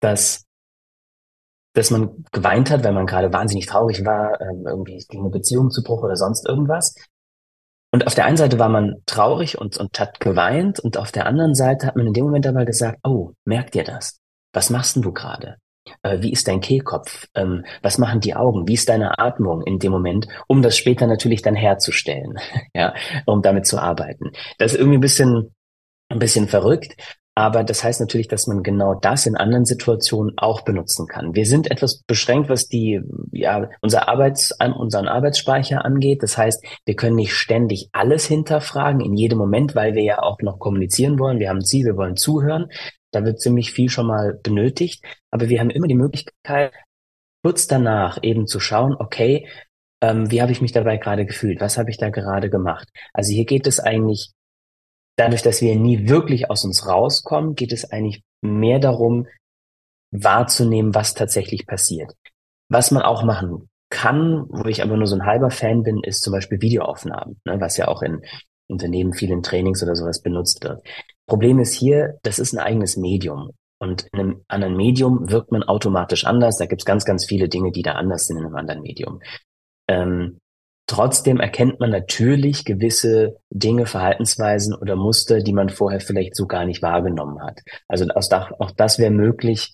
dass 0.00 0.44
dass 1.72 1.90
man 1.90 2.24
geweint 2.32 2.70
hat, 2.70 2.82
weil 2.82 2.92
man 2.92 3.06
gerade 3.06 3.32
wahnsinnig 3.32 3.66
traurig 3.66 4.04
war, 4.04 4.40
ähm, 4.40 4.66
irgendwie 4.66 5.04
gegen 5.08 5.22
eine 5.22 5.30
Beziehung 5.30 5.70
zu 5.70 5.82
Bruch 5.82 6.02
oder 6.02 6.16
sonst 6.16 6.48
irgendwas. 6.48 6.94
Und 7.92 8.06
auf 8.06 8.14
der 8.14 8.24
einen 8.24 8.36
Seite 8.36 8.58
war 8.58 8.68
man 8.68 9.02
traurig 9.06 9.58
und, 9.58 9.76
und 9.76 9.98
hat 9.98 10.20
geweint 10.20 10.78
und 10.78 10.96
auf 10.96 11.10
der 11.10 11.26
anderen 11.26 11.54
Seite 11.54 11.86
hat 11.86 11.96
man 11.96 12.06
in 12.06 12.12
dem 12.12 12.24
Moment 12.24 12.46
aber 12.46 12.64
gesagt, 12.64 13.00
oh, 13.02 13.32
merkt 13.44 13.74
ihr 13.74 13.84
das? 13.84 14.20
Was 14.52 14.70
machst 14.70 14.96
denn 14.96 15.02
du 15.02 15.12
gerade? 15.12 15.56
Äh, 16.02 16.22
wie 16.22 16.32
ist 16.32 16.46
dein 16.46 16.60
Kehlkopf? 16.60 17.26
Ähm, 17.34 17.64
was 17.82 17.98
machen 17.98 18.20
die 18.20 18.34
Augen? 18.34 18.68
Wie 18.68 18.74
ist 18.74 18.88
deine 18.88 19.18
Atmung 19.18 19.62
in 19.62 19.78
dem 19.78 19.92
Moment, 19.92 20.28
um 20.46 20.62
das 20.62 20.76
später 20.76 21.06
natürlich 21.06 21.42
dann 21.42 21.56
herzustellen, 21.56 22.38
ja, 22.74 22.94
um 23.26 23.42
damit 23.42 23.66
zu 23.66 23.78
arbeiten? 23.78 24.30
Das 24.58 24.72
ist 24.72 24.78
irgendwie 24.78 24.98
ein 24.98 25.02
bisschen, 25.02 25.54
ein 26.08 26.18
bisschen 26.18 26.48
verrückt, 26.48 26.94
aber 27.34 27.64
das 27.64 27.84
heißt 27.84 28.00
natürlich, 28.00 28.28
dass 28.28 28.46
man 28.46 28.62
genau 28.62 28.94
das 28.94 29.26
in 29.26 29.36
anderen 29.36 29.64
Situationen 29.64 30.36
auch 30.36 30.62
benutzen 30.62 31.06
kann. 31.06 31.34
Wir 31.34 31.46
sind 31.46 31.70
etwas 31.70 32.02
beschränkt, 32.02 32.50
was 32.50 32.68
die, 32.68 33.00
ja, 33.30 33.70
unser 33.80 34.08
Arbeits, 34.08 34.52
unseren 34.60 35.08
Arbeitsspeicher 35.08 35.84
angeht. 35.84 36.22
Das 36.22 36.36
heißt, 36.36 36.64
wir 36.84 36.96
können 36.96 37.16
nicht 37.16 37.34
ständig 37.34 37.88
alles 37.92 38.26
hinterfragen 38.26 39.00
in 39.00 39.14
jedem 39.14 39.38
Moment, 39.38 39.74
weil 39.74 39.94
wir 39.94 40.02
ja 40.02 40.22
auch 40.22 40.40
noch 40.42 40.58
kommunizieren 40.58 41.18
wollen. 41.18 41.38
Wir 41.38 41.48
haben 41.48 41.58
ein 41.58 41.64
Ziel, 41.64 41.86
wir 41.86 41.96
wollen 41.96 42.16
zuhören. 42.16 42.66
Da 43.12 43.24
wird 43.24 43.40
ziemlich 43.40 43.72
viel 43.72 43.88
schon 43.88 44.06
mal 44.06 44.38
benötigt. 44.42 45.04
Aber 45.30 45.48
wir 45.48 45.60
haben 45.60 45.70
immer 45.70 45.86
die 45.86 45.94
Möglichkeit, 45.94 46.72
kurz 47.42 47.66
danach 47.66 48.18
eben 48.22 48.46
zu 48.46 48.60
schauen, 48.60 48.94
okay, 48.98 49.48
ähm, 50.02 50.30
wie 50.30 50.42
habe 50.42 50.52
ich 50.52 50.60
mich 50.60 50.72
dabei 50.72 50.96
gerade 50.96 51.26
gefühlt? 51.26 51.60
Was 51.60 51.78
habe 51.78 51.90
ich 51.90 51.98
da 51.98 52.10
gerade 52.10 52.50
gemacht? 52.50 52.88
Also 53.12 53.32
hier 53.32 53.44
geht 53.44 53.66
es 53.66 53.80
eigentlich 53.80 54.32
dadurch, 55.20 55.42
dass 55.42 55.60
wir 55.60 55.76
nie 55.76 56.08
wirklich 56.08 56.50
aus 56.50 56.64
uns 56.64 56.86
rauskommen, 56.86 57.54
geht 57.54 57.72
es 57.72 57.90
eigentlich 57.92 58.22
mehr 58.40 58.78
darum, 58.78 59.26
wahrzunehmen, 60.12 60.94
was 60.94 61.14
tatsächlich 61.14 61.66
passiert. 61.66 62.14
Was 62.68 62.90
man 62.90 63.02
auch 63.02 63.22
machen 63.22 63.68
kann, 63.90 64.46
wo 64.48 64.64
ich 64.64 64.82
aber 64.82 64.96
nur 64.96 65.06
so 65.06 65.16
ein 65.16 65.26
halber 65.26 65.50
Fan 65.50 65.82
bin, 65.82 66.02
ist 66.02 66.22
zum 66.22 66.32
Beispiel 66.32 66.60
Videoaufnahmen, 66.62 67.40
ne, 67.44 67.60
was 67.60 67.76
ja 67.76 67.88
auch 67.88 68.02
in 68.02 68.22
Unternehmen 68.68 69.12
vielen 69.12 69.42
Trainings 69.42 69.82
oder 69.82 69.94
sowas 69.94 70.22
benutzt 70.22 70.64
wird. 70.64 70.82
Problem 71.26 71.58
ist 71.58 71.74
hier, 71.74 72.18
das 72.22 72.38
ist 72.38 72.54
ein 72.54 72.60
eigenes 72.60 72.96
Medium. 72.96 73.50
Und 73.78 74.06
in 74.12 74.20
einem 74.20 74.44
anderen 74.48 74.76
Medium 74.76 75.30
wirkt 75.30 75.52
man 75.52 75.62
automatisch 75.62 76.24
anders. 76.24 76.58
Da 76.58 76.66
gibt 76.66 76.82
es 76.82 76.86
ganz, 76.86 77.04
ganz 77.04 77.24
viele 77.24 77.48
Dinge, 77.48 77.72
die 77.72 77.82
da 77.82 77.92
anders 77.92 78.24
sind 78.24 78.38
in 78.38 78.44
einem 78.44 78.56
anderen 78.56 78.82
Medium. 78.82 79.20
Ähm, 79.88 80.38
Trotzdem 80.90 81.38
erkennt 81.38 81.78
man 81.78 81.90
natürlich 81.90 82.64
gewisse 82.64 83.36
Dinge, 83.48 83.86
Verhaltensweisen 83.86 84.74
oder 84.74 84.96
Muster, 84.96 85.38
die 85.38 85.52
man 85.52 85.68
vorher 85.68 86.00
vielleicht 86.00 86.34
so 86.34 86.48
gar 86.48 86.64
nicht 86.64 86.82
wahrgenommen 86.82 87.40
hat. 87.40 87.60
Also 87.86 88.06
auch 88.12 88.72
das 88.72 88.98
wäre 88.98 89.12
möglich, 89.12 89.72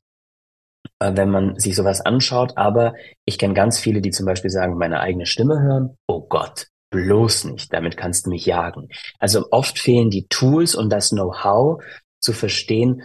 äh, 0.99 1.13
wenn 1.15 1.31
man 1.31 1.59
sich 1.59 1.75
sowas 1.75 2.03
anschaut. 2.03 2.59
Aber 2.59 2.93
ich 3.25 3.39
kenne 3.39 3.55
ganz 3.55 3.79
viele, 3.79 4.03
die 4.03 4.11
zum 4.11 4.27
Beispiel 4.27 4.51
sagen, 4.51 4.77
meine 4.77 5.01
eigene 5.01 5.25
Stimme 5.25 5.59
hören. 5.63 5.97
Oh 6.07 6.21
Gott, 6.29 6.67
bloß 6.91 7.45
nicht. 7.45 7.73
Damit 7.73 7.97
kannst 7.97 8.27
du 8.27 8.31
mich 8.31 8.45
jagen. 8.45 8.91
Also 9.19 9.47
oft 9.53 9.79
fehlen 9.79 10.11
die 10.11 10.27
Tools 10.29 10.75
und 10.75 10.91
das 10.91 11.09
Know-how 11.09 11.83
zu 12.21 12.35
verstehen, 12.35 13.05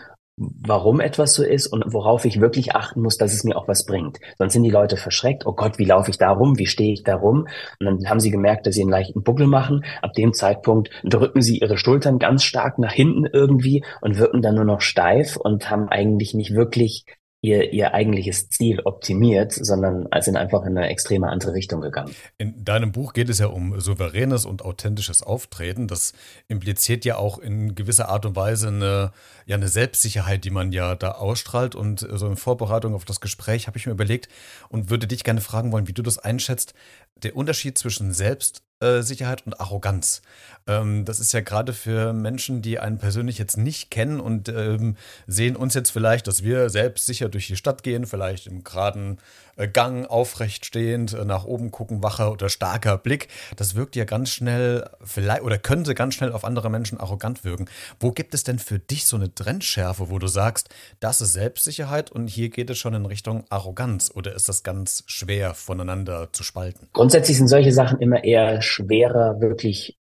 warum 0.61 0.99
etwas 0.99 1.33
so 1.33 1.43
ist 1.43 1.67
und 1.67 1.83
worauf 1.87 2.25
ich 2.25 2.41
wirklich 2.41 2.75
achten 2.75 3.01
muss, 3.01 3.17
dass 3.17 3.33
es 3.33 3.43
mir 3.43 3.55
auch 3.55 3.67
was 3.67 3.85
bringt. 3.85 4.19
Sonst 4.37 4.53
sind 4.53 4.63
die 4.63 4.69
Leute 4.69 4.97
verschreckt. 4.97 5.45
Oh 5.45 5.53
Gott, 5.53 5.77
wie 5.77 5.85
laufe 5.85 6.09
ich 6.09 6.17
da 6.17 6.31
rum? 6.31 6.57
Wie 6.57 6.65
stehe 6.65 6.93
ich 6.93 7.03
da 7.03 7.15
rum? 7.15 7.47
Und 7.79 7.85
dann 7.85 8.09
haben 8.09 8.19
sie 8.19 8.31
gemerkt, 8.31 8.65
dass 8.65 8.75
sie 8.75 8.81
einen 8.81 8.91
leichten 8.91 9.23
Buckel 9.23 9.47
machen. 9.47 9.83
Ab 10.01 10.13
dem 10.13 10.33
Zeitpunkt 10.33 10.89
drücken 11.03 11.41
sie 11.41 11.59
ihre 11.59 11.77
Schultern 11.77 12.19
ganz 12.19 12.43
stark 12.43 12.79
nach 12.79 12.93
hinten 12.93 13.25
irgendwie 13.25 13.83
und 14.01 14.17
wirken 14.17 14.41
dann 14.41 14.55
nur 14.55 14.65
noch 14.65 14.81
steif 14.81 15.37
und 15.37 15.69
haben 15.69 15.89
eigentlich 15.89 16.33
nicht 16.33 16.55
wirklich 16.55 17.05
ihr, 17.41 17.73
ihr 17.73 17.93
eigentliches 17.93 18.49
Ziel 18.49 18.81
optimiert, 18.81 19.51
sondern 19.51 20.07
sind 20.19 20.35
einfach 20.35 20.63
in 20.63 20.77
eine 20.77 20.89
extreme 20.89 21.27
andere 21.27 21.53
Richtung 21.53 21.81
gegangen. 21.81 22.13
In 22.37 22.63
deinem 22.63 22.91
Buch 22.91 23.13
geht 23.13 23.29
es 23.29 23.39
ja 23.39 23.47
um 23.47 23.79
souveränes 23.79 24.45
und 24.45 24.63
authentisches 24.63 25.23
Auftreten. 25.23 25.87
Das 25.87 26.13
impliziert 26.47 27.03
ja 27.03 27.17
auch 27.17 27.39
in 27.39 27.73
gewisser 27.73 28.09
Art 28.09 28.27
und 28.27 28.35
Weise 28.35 28.67
eine, 28.67 29.11
ja, 29.47 29.55
eine 29.55 29.69
Selbstsicherheit, 29.69 30.45
die 30.45 30.51
man 30.51 30.71
ja 30.71 30.93
da 30.93 31.13
ausstrahlt. 31.13 31.73
Und 31.73 32.07
so 32.11 32.27
in 32.27 32.35
Vorbereitung 32.35 32.93
auf 32.93 33.05
das 33.05 33.21
Gespräch 33.21 33.65
habe 33.65 33.77
ich 33.77 33.87
mir 33.87 33.93
überlegt 33.93 34.29
und 34.69 34.91
würde 34.91 35.07
dich 35.07 35.23
gerne 35.23 35.41
fragen 35.41 35.71
wollen, 35.71 35.87
wie 35.87 35.93
du 35.93 36.03
das 36.03 36.19
einschätzt. 36.19 36.75
Der 37.23 37.35
Unterschied 37.35 37.75
zwischen 37.75 38.13
Selbstsicherheit 38.13 39.47
und 39.47 39.59
Arroganz. 39.59 40.21
Ähm, 40.67 41.05
das 41.05 41.19
ist 41.19 41.33
ja 41.33 41.41
gerade 41.41 41.73
für 41.73 42.13
Menschen, 42.13 42.61
die 42.61 42.79
einen 42.79 42.97
persönlich 42.97 43.37
jetzt 43.37 43.57
nicht 43.57 43.91
kennen 43.91 44.19
und 44.19 44.49
ähm, 44.49 44.95
sehen 45.27 45.55
uns 45.55 45.73
jetzt 45.73 45.91
vielleicht, 45.91 46.27
dass 46.27 46.43
wir 46.43 46.69
selbstsicher 46.69 47.29
durch 47.29 47.47
die 47.47 47.55
Stadt 47.55 47.83
gehen, 47.83 48.05
vielleicht 48.05 48.47
im 48.47 48.63
geraden 48.63 49.17
äh, 49.55 49.67
Gang 49.67 50.09
aufrecht 50.09 50.65
stehend, 50.65 51.13
äh, 51.13 51.25
nach 51.25 51.45
oben 51.45 51.71
gucken, 51.71 52.03
wacher 52.03 52.31
oder 52.31 52.49
starker 52.49 52.97
Blick. 52.97 53.27
Das 53.55 53.75
wirkt 53.75 53.95
ja 53.95 54.05
ganz 54.05 54.29
schnell, 54.29 54.89
vielleicht 55.03 55.43
oder 55.43 55.57
könnte 55.57 55.95
ganz 55.95 56.15
schnell 56.15 56.31
auf 56.31 56.45
andere 56.45 56.69
Menschen 56.69 56.99
arrogant 56.99 57.43
wirken. 57.43 57.65
Wo 57.99 58.11
gibt 58.11 58.33
es 58.33 58.43
denn 58.43 58.59
für 58.59 58.79
dich 58.79 59.05
so 59.05 59.15
eine 59.17 59.33
Trennschärfe, 59.33 60.09
wo 60.09 60.19
du 60.19 60.27
sagst, 60.27 60.69
das 60.99 61.21
ist 61.21 61.33
Selbstsicherheit 61.33 62.11
und 62.11 62.27
hier 62.27 62.49
geht 62.49 62.69
es 62.69 62.77
schon 62.77 62.93
in 62.93 63.05
Richtung 63.05 63.45
Arroganz? 63.49 64.11
Oder 64.13 64.35
ist 64.35 64.49
das 64.49 64.63
ganz 64.63 65.03
schwer 65.07 65.53
voneinander 65.53 66.29
zu 66.31 66.43
spalten? 66.43 66.87
Grundsätzlich 66.93 67.37
sind 67.37 67.47
solche 67.47 67.71
Sachen 67.71 67.99
immer 67.99 68.23
eher 68.23 68.61
schwerer, 68.61 69.41
wirklich 69.41 69.97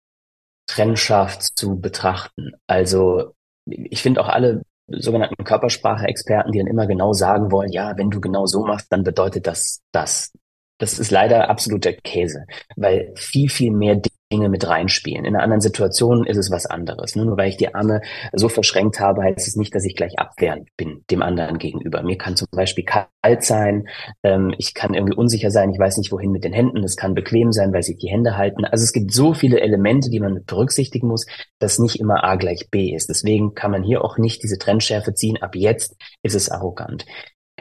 trennscharf 0.67 1.39
zu 1.39 1.79
betrachten. 1.79 2.51
Also 2.67 3.33
ich 3.65 4.01
finde 4.01 4.21
auch 4.21 4.29
alle 4.29 4.61
sogenannten 4.87 5.43
Körpersprache-Experten, 5.43 6.51
die 6.51 6.59
dann 6.59 6.67
immer 6.67 6.87
genau 6.87 7.13
sagen 7.13 7.51
wollen, 7.51 7.71
ja, 7.71 7.97
wenn 7.97 8.11
du 8.11 8.21
genau 8.21 8.45
so 8.45 8.65
machst, 8.65 8.91
dann 8.91 9.03
bedeutet 9.03 9.47
das 9.47 9.81
das. 9.91 10.31
Das 10.77 10.99
ist 10.99 11.11
leider 11.11 11.49
absoluter 11.49 11.93
Käse, 11.93 12.45
weil 12.75 13.13
viel, 13.15 13.49
viel 13.49 13.71
mehr 13.71 14.01
Dinge 14.31 14.49
mit 14.49 14.67
reinspielen. 14.67 15.23
In 15.23 15.35
einer 15.35 15.43
anderen 15.43 15.61
Situation 15.61 16.25
ist 16.25 16.37
es 16.37 16.49
was 16.49 16.65
anderes. 16.65 17.15
Nur 17.15 17.37
weil 17.37 17.49
ich 17.49 17.57
die 17.57 17.73
Arme 17.73 18.01
so 18.33 18.49
verschränkt 18.49 18.99
habe, 18.99 19.23
heißt 19.23 19.47
es 19.47 19.55
nicht, 19.55 19.73
dass 19.75 19.85
ich 19.85 19.95
gleich 19.95 20.17
abwehrend 20.17 20.67
bin 20.77 21.03
dem 21.11 21.21
anderen 21.21 21.59
gegenüber. 21.59 22.01
Mir 22.01 22.17
kann 22.17 22.35
zum 22.35 22.47
Beispiel 22.51 22.83
kalt 22.83 23.43
sein, 23.43 23.87
ähm, 24.23 24.53
ich 24.57 24.73
kann 24.73 24.93
irgendwie 24.93 25.15
unsicher 25.15 25.51
sein, 25.51 25.71
ich 25.71 25.79
weiß 25.79 25.97
nicht 25.97 26.11
wohin 26.11 26.31
mit 26.31 26.43
den 26.43 26.53
Händen, 26.53 26.83
es 26.83 26.97
kann 26.97 27.13
bequem 27.13 27.51
sein, 27.51 27.71
weil 27.71 27.83
sich 27.83 27.97
die 27.97 28.09
Hände 28.09 28.35
halten. 28.35 28.65
Also 28.65 28.83
es 28.83 28.93
gibt 28.93 29.13
so 29.13 29.33
viele 29.33 29.61
Elemente, 29.61 30.09
die 30.09 30.19
man 30.19 30.43
berücksichtigen 30.45 31.07
muss, 31.07 31.25
dass 31.59 31.79
nicht 31.79 31.99
immer 31.99 32.23
A 32.23 32.35
gleich 32.35 32.69
B 32.71 32.95
ist. 32.95 33.09
Deswegen 33.09 33.53
kann 33.53 33.71
man 33.71 33.83
hier 33.83 34.03
auch 34.03 34.17
nicht 34.17 34.41
diese 34.43 34.57
Trennschärfe 34.57 35.13
ziehen. 35.13 35.37
Ab 35.41 35.55
jetzt 35.55 35.95
ist 36.23 36.35
es 36.35 36.49
arrogant. 36.49 37.05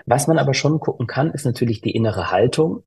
Was 0.06 0.26
man 0.26 0.38
aber 0.38 0.54
schon 0.54 0.80
gucken 0.80 1.06
kann, 1.06 1.30
ist 1.30 1.44
natürlich 1.44 1.80
die 1.82 1.94
innere 1.94 2.30
Haltung 2.30 2.84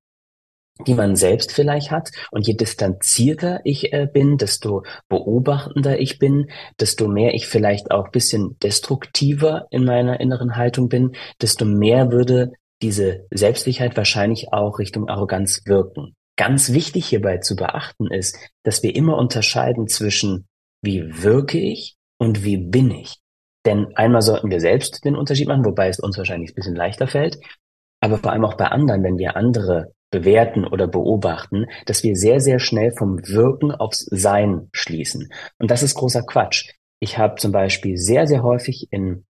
die 0.86 0.94
man 0.94 1.16
selbst 1.16 1.52
vielleicht 1.52 1.92
hat. 1.92 2.12
Und 2.32 2.48
je 2.48 2.54
distanzierter 2.54 3.62
ich 3.64 3.94
äh, 3.94 4.08
bin, 4.12 4.38
desto 4.38 4.84
beobachtender 5.10 6.00
ich 6.00 6.20
bin, 6.20 6.50
desto 6.80 7.08
mehr 7.08 7.34
ich 7.34 7.48
vielleicht 7.48 7.92
auch 7.92 8.10
bisschen 8.10 8.58
destruktiver 8.62 9.68
in 9.72 9.86
meiner 9.86 10.20
inneren 10.20 10.56
Haltung 10.56 10.90
bin, 10.90 11.16
desto 11.42 11.66
mehr 11.66 12.12
würde 12.12 12.52
diese 12.82 13.26
Selbstsicherheit 13.32 13.98
wahrscheinlich 13.98 14.54
auch 14.54 14.80
Richtung 14.80 15.10
Arroganz 15.10 15.62
wirken. 15.66 16.16
Ganz 16.38 16.72
wichtig 16.72 17.08
hierbei 17.08 17.40
zu 17.40 17.56
beachten 17.56 18.12
ist, 18.12 18.38
dass 18.64 18.84
wir 18.84 18.96
immer 18.96 19.18
unterscheiden 19.18 19.88
zwischen 19.88 20.48
wie 20.84 21.24
wirke 21.24 21.58
ich 21.58 21.96
und 22.20 22.44
wie 22.44 22.58
bin 22.58 22.92
ich. 22.92 23.16
Denn 23.66 23.88
einmal 23.96 24.22
sollten 24.22 24.52
wir 24.52 24.62
selbst 24.62 25.04
den 25.04 25.16
Unterschied 25.16 25.48
machen, 25.48 25.66
wobei 25.66 25.90
es 25.90 26.00
uns 26.00 26.18
wahrscheinlich 26.18 26.52
ein 26.52 26.56
bisschen 26.56 26.76
leichter 26.76 27.08
fällt. 27.08 27.38
Aber 28.00 28.18
vor 28.18 28.32
allem 28.32 28.46
auch 28.46 28.54
bei 28.54 28.68
anderen, 28.68 29.04
wenn 29.04 29.18
wir 29.18 29.36
andere 29.36 29.94
bewerten 30.10 30.66
oder 30.66 30.88
beobachten, 30.88 31.66
dass 31.86 32.04
wir 32.04 32.16
sehr, 32.16 32.40
sehr 32.40 32.60
schnell 32.60 32.92
vom 32.92 33.20
Wirken 33.28 33.72
aufs 33.72 34.06
Sein 34.10 34.70
schließen. 34.72 35.30
Und 35.58 35.72
das 35.72 35.84
ist 35.84 35.96
großer 35.96 36.24
Quatsch. 36.24 36.72
Ich 37.00 37.18
habe 37.18 37.36
zum 37.36 37.52
Beispiel 37.52 37.98
sehr, 37.98 38.26
sehr 38.28 38.44
häufig 38.44 38.88
in 38.92 39.26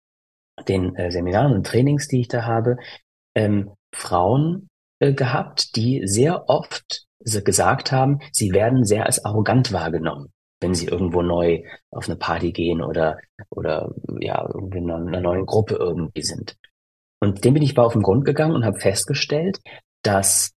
den 0.68 0.94
äh, 0.96 1.10
Seminaren 1.10 1.52
und 1.52 1.66
Trainings, 1.66 2.08
die 2.08 2.20
ich 2.20 2.28
da 2.28 2.44
habe, 2.44 2.76
ähm, 3.34 3.70
Frauen 3.94 4.68
äh, 5.00 5.12
gehabt, 5.12 5.76
die 5.76 6.02
sehr 6.06 6.48
oft 6.48 7.06
gesagt 7.24 7.92
haben, 7.92 8.20
sie 8.32 8.52
werden 8.52 8.84
sehr 8.84 9.06
als 9.06 9.24
arrogant 9.24 9.72
wahrgenommen, 9.72 10.32
wenn 10.60 10.74
sie 10.74 10.86
irgendwo 10.86 11.22
neu 11.22 11.62
auf 11.90 12.08
eine 12.08 12.16
Party 12.16 12.52
gehen 12.52 12.82
oder, 12.82 13.18
oder 13.50 13.94
ja, 14.18 14.44
irgendwie 14.52 14.78
in 14.78 14.90
einer 14.90 15.20
neuen 15.20 15.46
Gruppe 15.46 15.76
irgendwie 15.76 16.22
sind. 16.22 16.56
Und 17.20 17.44
dem 17.44 17.54
bin 17.54 17.62
ich 17.62 17.76
mal 17.76 17.84
auf 17.84 17.92
den 17.92 18.02
Grund 18.02 18.24
gegangen 18.24 18.54
und 18.54 18.64
habe 18.64 18.80
festgestellt, 18.80 19.60
dass 20.02 20.52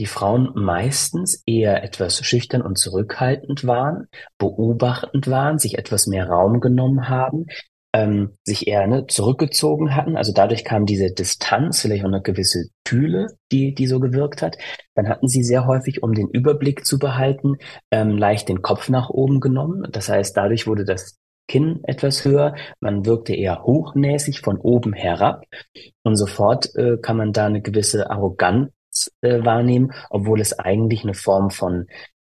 die 0.00 0.06
Frauen 0.06 0.50
meistens 0.54 1.42
eher 1.46 1.82
etwas 1.82 2.24
schüchtern 2.24 2.62
und 2.62 2.78
zurückhaltend 2.78 3.66
waren, 3.66 4.08
beobachtend 4.38 5.28
waren, 5.28 5.58
sich 5.58 5.78
etwas 5.78 6.06
mehr 6.06 6.28
Raum 6.28 6.60
genommen 6.60 7.08
haben, 7.08 7.46
ähm, 7.94 8.36
sich 8.44 8.66
eher 8.66 8.86
ne, 8.86 9.06
zurückgezogen 9.06 9.94
hatten. 9.94 10.16
Also 10.16 10.32
dadurch 10.32 10.64
kam 10.64 10.84
diese 10.84 11.12
Distanz, 11.12 11.80
vielleicht 11.80 12.04
auch 12.04 12.08
eine 12.08 12.20
gewisse 12.20 12.68
Kühle, 12.84 13.28
die, 13.50 13.74
die 13.74 13.86
so 13.86 14.00
gewirkt 14.00 14.42
hat. 14.42 14.58
Dann 14.94 15.08
hatten 15.08 15.28
sie 15.28 15.42
sehr 15.42 15.66
häufig, 15.66 16.02
um 16.02 16.12
den 16.12 16.28
Überblick 16.28 16.84
zu 16.84 16.98
behalten, 16.98 17.56
ähm, 17.90 18.18
leicht 18.18 18.48
den 18.48 18.60
Kopf 18.60 18.90
nach 18.90 19.08
oben 19.08 19.40
genommen. 19.40 19.88
Das 19.90 20.10
heißt, 20.10 20.36
dadurch 20.36 20.66
wurde 20.66 20.84
das 20.84 21.18
Kinn 21.48 21.80
etwas 21.84 22.24
höher, 22.24 22.56
man 22.80 23.06
wirkte 23.06 23.32
eher 23.32 23.62
hochnäsig 23.62 24.40
von 24.40 24.58
oben 24.58 24.92
herab 24.92 25.44
und 26.02 26.16
sofort 26.16 26.74
äh, 26.74 26.98
kann 27.00 27.16
man 27.16 27.32
da 27.32 27.46
eine 27.46 27.62
gewisse 27.62 28.10
Arroganz 28.10 28.72
äh, 29.20 29.44
wahrnehmen, 29.44 29.92
obwohl 30.10 30.40
es 30.40 30.58
eigentlich 30.58 31.02
eine 31.02 31.14
Form 31.14 31.50
von 31.50 31.86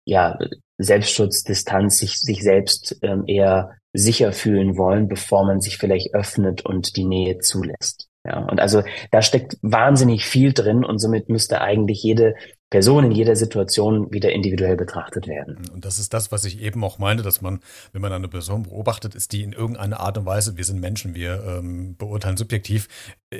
ja, 0.04 0.38
Selbstschutz, 0.78 1.44
sich, 1.44 2.20
sich 2.20 2.42
selbst 2.42 2.98
ähm, 3.02 3.24
eher 3.26 3.76
sicher 3.92 4.32
fühlen 4.32 4.76
wollen, 4.76 5.08
bevor 5.08 5.44
man 5.46 5.60
sich 5.60 5.78
vielleicht 5.78 6.14
öffnet 6.14 6.64
und 6.64 6.96
die 6.96 7.04
Nähe 7.04 7.38
zulässt. 7.38 8.08
Ja, 8.26 8.38
und 8.38 8.58
also 8.58 8.82
da 9.10 9.20
steckt 9.20 9.58
wahnsinnig 9.60 10.24
viel 10.24 10.54
drin 10.54 10.82
und 10.82 10.98
somit 10.98 11.28
müsste 11.28 11.60
eigentlich 11.60 12.02
jede 12.02 12.34
Person 12.70 13.04
in 13.04 13.12
jeder 13.12 13.36
Situation 13.36 14.10
wieder 14.12 14.32
individuell 14.32 14.76
betrachtet 14.76 15.28
werden. 15.28 15.68
Und 15.72 15.84
das 15.84 15.98
ist 15.98 16.12
das, 16.12 16.32
was 16.32 16.44
ich 16.44 16.60
eben 16.60 16.82
auch 16.82 16.98
meinte, 16.98 17.22
dass 17.22 17.40
man, 17.40 17.60
wenn 17.92 18.02
man 18.02 18.12
eine 18.12 18.26
Person 18.26 18.64
beobachtet, 18.64 19.14
ist 19.14 19.32
die 19.32 19.42
in 19.42 19.52
irgendeiner 19.52 20.00
Art 20.00 20.18
und 20.18 20.26
Weise, 20.26 20.56
wir 20.56 20.64
sind 20.64 20.80
Menschen, 20.80 21.14
wir 21.14 21.44
ähm, 21.46 21.96
beurteilen 21.96 22.36
subjektiv, 22.36 22.88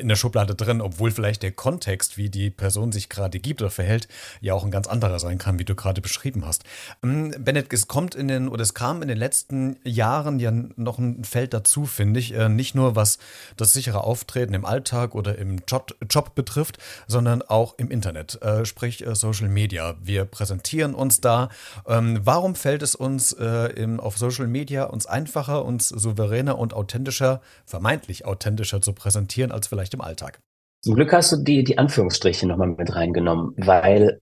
in 0.00 0.08
der 0.08 0.16
Schublade 0.16 0.54
drin, 0.54 0.80
obwohl 0.80 1.10
vielleicht 1.10 1.42
der 1.42 1.52
Kontext, 1.52 2.16
wie 2.16 2.30
die 2.30 2.50
Person 2.50 2.92
sich 2.92 3.08
gerade 3.08 3.38
gibt 3.38 3.62
oder 3.62 3.70
verhält, 3.70 4.08
ja 4.40 4.54
auch 4.54 4.64
ein 4.64 4.70
ganz 4.70 4.86
anderer 4.86 5.18
sein 5.18 5.38
kann, 5.38 5.58
wie 5.58 5.64
du 5.64 5.74
gerade 5.74 6.00
beschrieben 6.00 6.46
hast. 6.46 6.64
Ähm, 7.02 7.34
Bennett, 7.38 7.72
es 7.72 7.88
kommt 7.88 8.14
in 8.14 8.28
den, 8.28 8.48
oder 8.48 8.62
es 8.62 8.74
kam 8.74 9.02
in 9.02 9.08
den 9.08 9.18
letzten 9.18 9.76
Jahren 9.84 10.38
ja 10.38 10.50
noch 10.50 10.98
ein 10.98 11.24
Feld 11.24 11.54
dazu, 11.54 11.86
finde 11.86 12.20
ich. 12.20 12.34
Äh, 12.34 12.48
nicht 12.48 12.74
nur 12.74 12.96
was 12.96 13.18
das 13.56 13.72
sichere 13.72 14.04
Auftreten 14.04 14.54
im 14.54 14.64
Alltag 14.64 15.14
oder 15.14 15.38
im 15.38 15.60
Job, 15.66 15.94
Job 16.08 16.34
betrifft, 16.34 16.78
sondern 17.06 17.42
auch 17.42 17.74
im 17.78 17.90
Internet, 17.90 18.40
äh, 18.42 18.64
sprich 18.64 19.06
äh, 19.06 19.14
Social 19.14 19.48
Media. 19.48 19.94
Wir 20.02 20.24
präsentieren 20.24 20.94
uns 20.94 21.20
da. 21.20 21.48
Ähm, 21.86 22.20
warum 22.22 22.54
fällt 22.54 22.82
es 22.82 22.94
uns 22.94 23.34
auf 23.34 24.18
Social 24.18 24.46
Media 24.46 24.84
uns 24.84 25.06
einfacher, 25.06 25.64
uns 25.64 25.88
souveräner 25.88 26.58
und 26.58 26.74
authentischer, 26.74 27.40
vermeintlich 27.66 28.24
authentischer 28.24 28.80
zu 28.80 28.92
präsentieren, 28.92 29.52
als 29.52 29.66
vielleicht 29.66 29.83
vielleicht 29.84 29.94
im 29.94 30.00
Alltag. 30.00 30.40
Zum 30.82 30.94
Glück 30.94 31.12
hast 31.12 31.32
du 31.32 31.36
die, 31.36 31.64
die 31.64 31.78
Anführungsstriche 31.78 32.46
nochmal 32.46 32.68
mit 32.68 32.94
reingenommen, 32.94 33.54
weil 33.56 34.20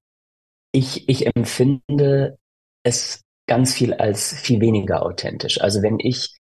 ich, 0.73 1.09
ich 1.09 1.26
empfinde 1.35 2.37
es 2.85 3.23
ganz 3.49 3.75
viel 3.75 3.95
als 3.95 4.33
viel 4.33 4.61
weniger 4.61 5.04
authentisch. 5.04 5.61
Also 5.61 5.83
wenn 5.83 5.99
ich 5.99 6.37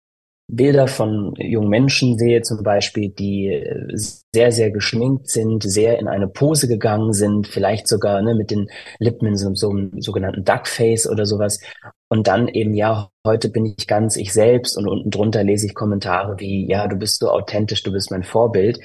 Bilder 0.48 0.86
von 0.86 1.34
jungen 1.38 1.68
Menschen 1.68 2.18
sehe 2.18 2.42
zum 2.42 2.62
Beispiel, 2.62 3.10
die 3.10 3.64
sehr, 3.92 4.52
sehr 4.52 4.70
geschminkt 4.70 5.28
sind, 5.28 5.62
sehr 5.62 5.98
in 5.98 6.06
eine 6.06 6.28
Pose 6.28 6.68
gegangen 6.68 7.12
sind, 7.12 7.48
vielleicht 7.48 7.88
sogar 7.88 8.22
ne, 8.22 8.34
mit 8.34 8.50
den 8.50 8.68
Lippen 8.98 9.26
in 9.26 9.36
so, 9.36 9.54
so 9.54 9.70
einem 9.70 10.00
sogenannten 10.00 10.44
Duckface 10.44 11.08
oder 11.08 11.26
sowas. 11.26 11.60
Und 12.08 12.28
dann 12.28 12.46
eben, 12.46 12.74
ja, 12.74 13.10
heute 13.26 13.48
bin 13.48 13.66
ich 13.66 13.88
ganz 13.88 14.16
ich 14.16 14.32
selbst 14.32 14.76
und 14.78 14.86
unten 14.86 15.10
drunter 15.10 15.42
lese 15.42 15.66
ich 15.66 15.74
Kommentare 15.74 16.38
wie, 16.38 16.68
ja, 16.68 16.86
du 16.86 16.96
bist 16.96 17.18
so 17.18 17.30
authentisch, 17.30 17.82
du 17.82 17.90
bist 17.90 18.12
mein 18.12 18.22
Vorbild 18.22 18.78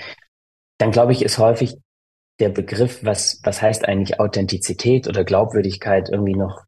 dann 0.82 0.92
glaube 0.92 1.12
ich, 1.12 1.22
ist 1.22 1.38
häufig 1.38 1.78
der 2.42 2.50
Begriff, 2.50 3.00
was, 3.04 3.40
was 3.44 3.62
heißt 3.62 3.88
eigentlich 3.88 4.20
Authentizität 4.20 5.08
oder 5.08 5.24
Glaubwürdigkeit 5.24 6.10
irgendwie 6.12 6.36
noch 6.36 6.64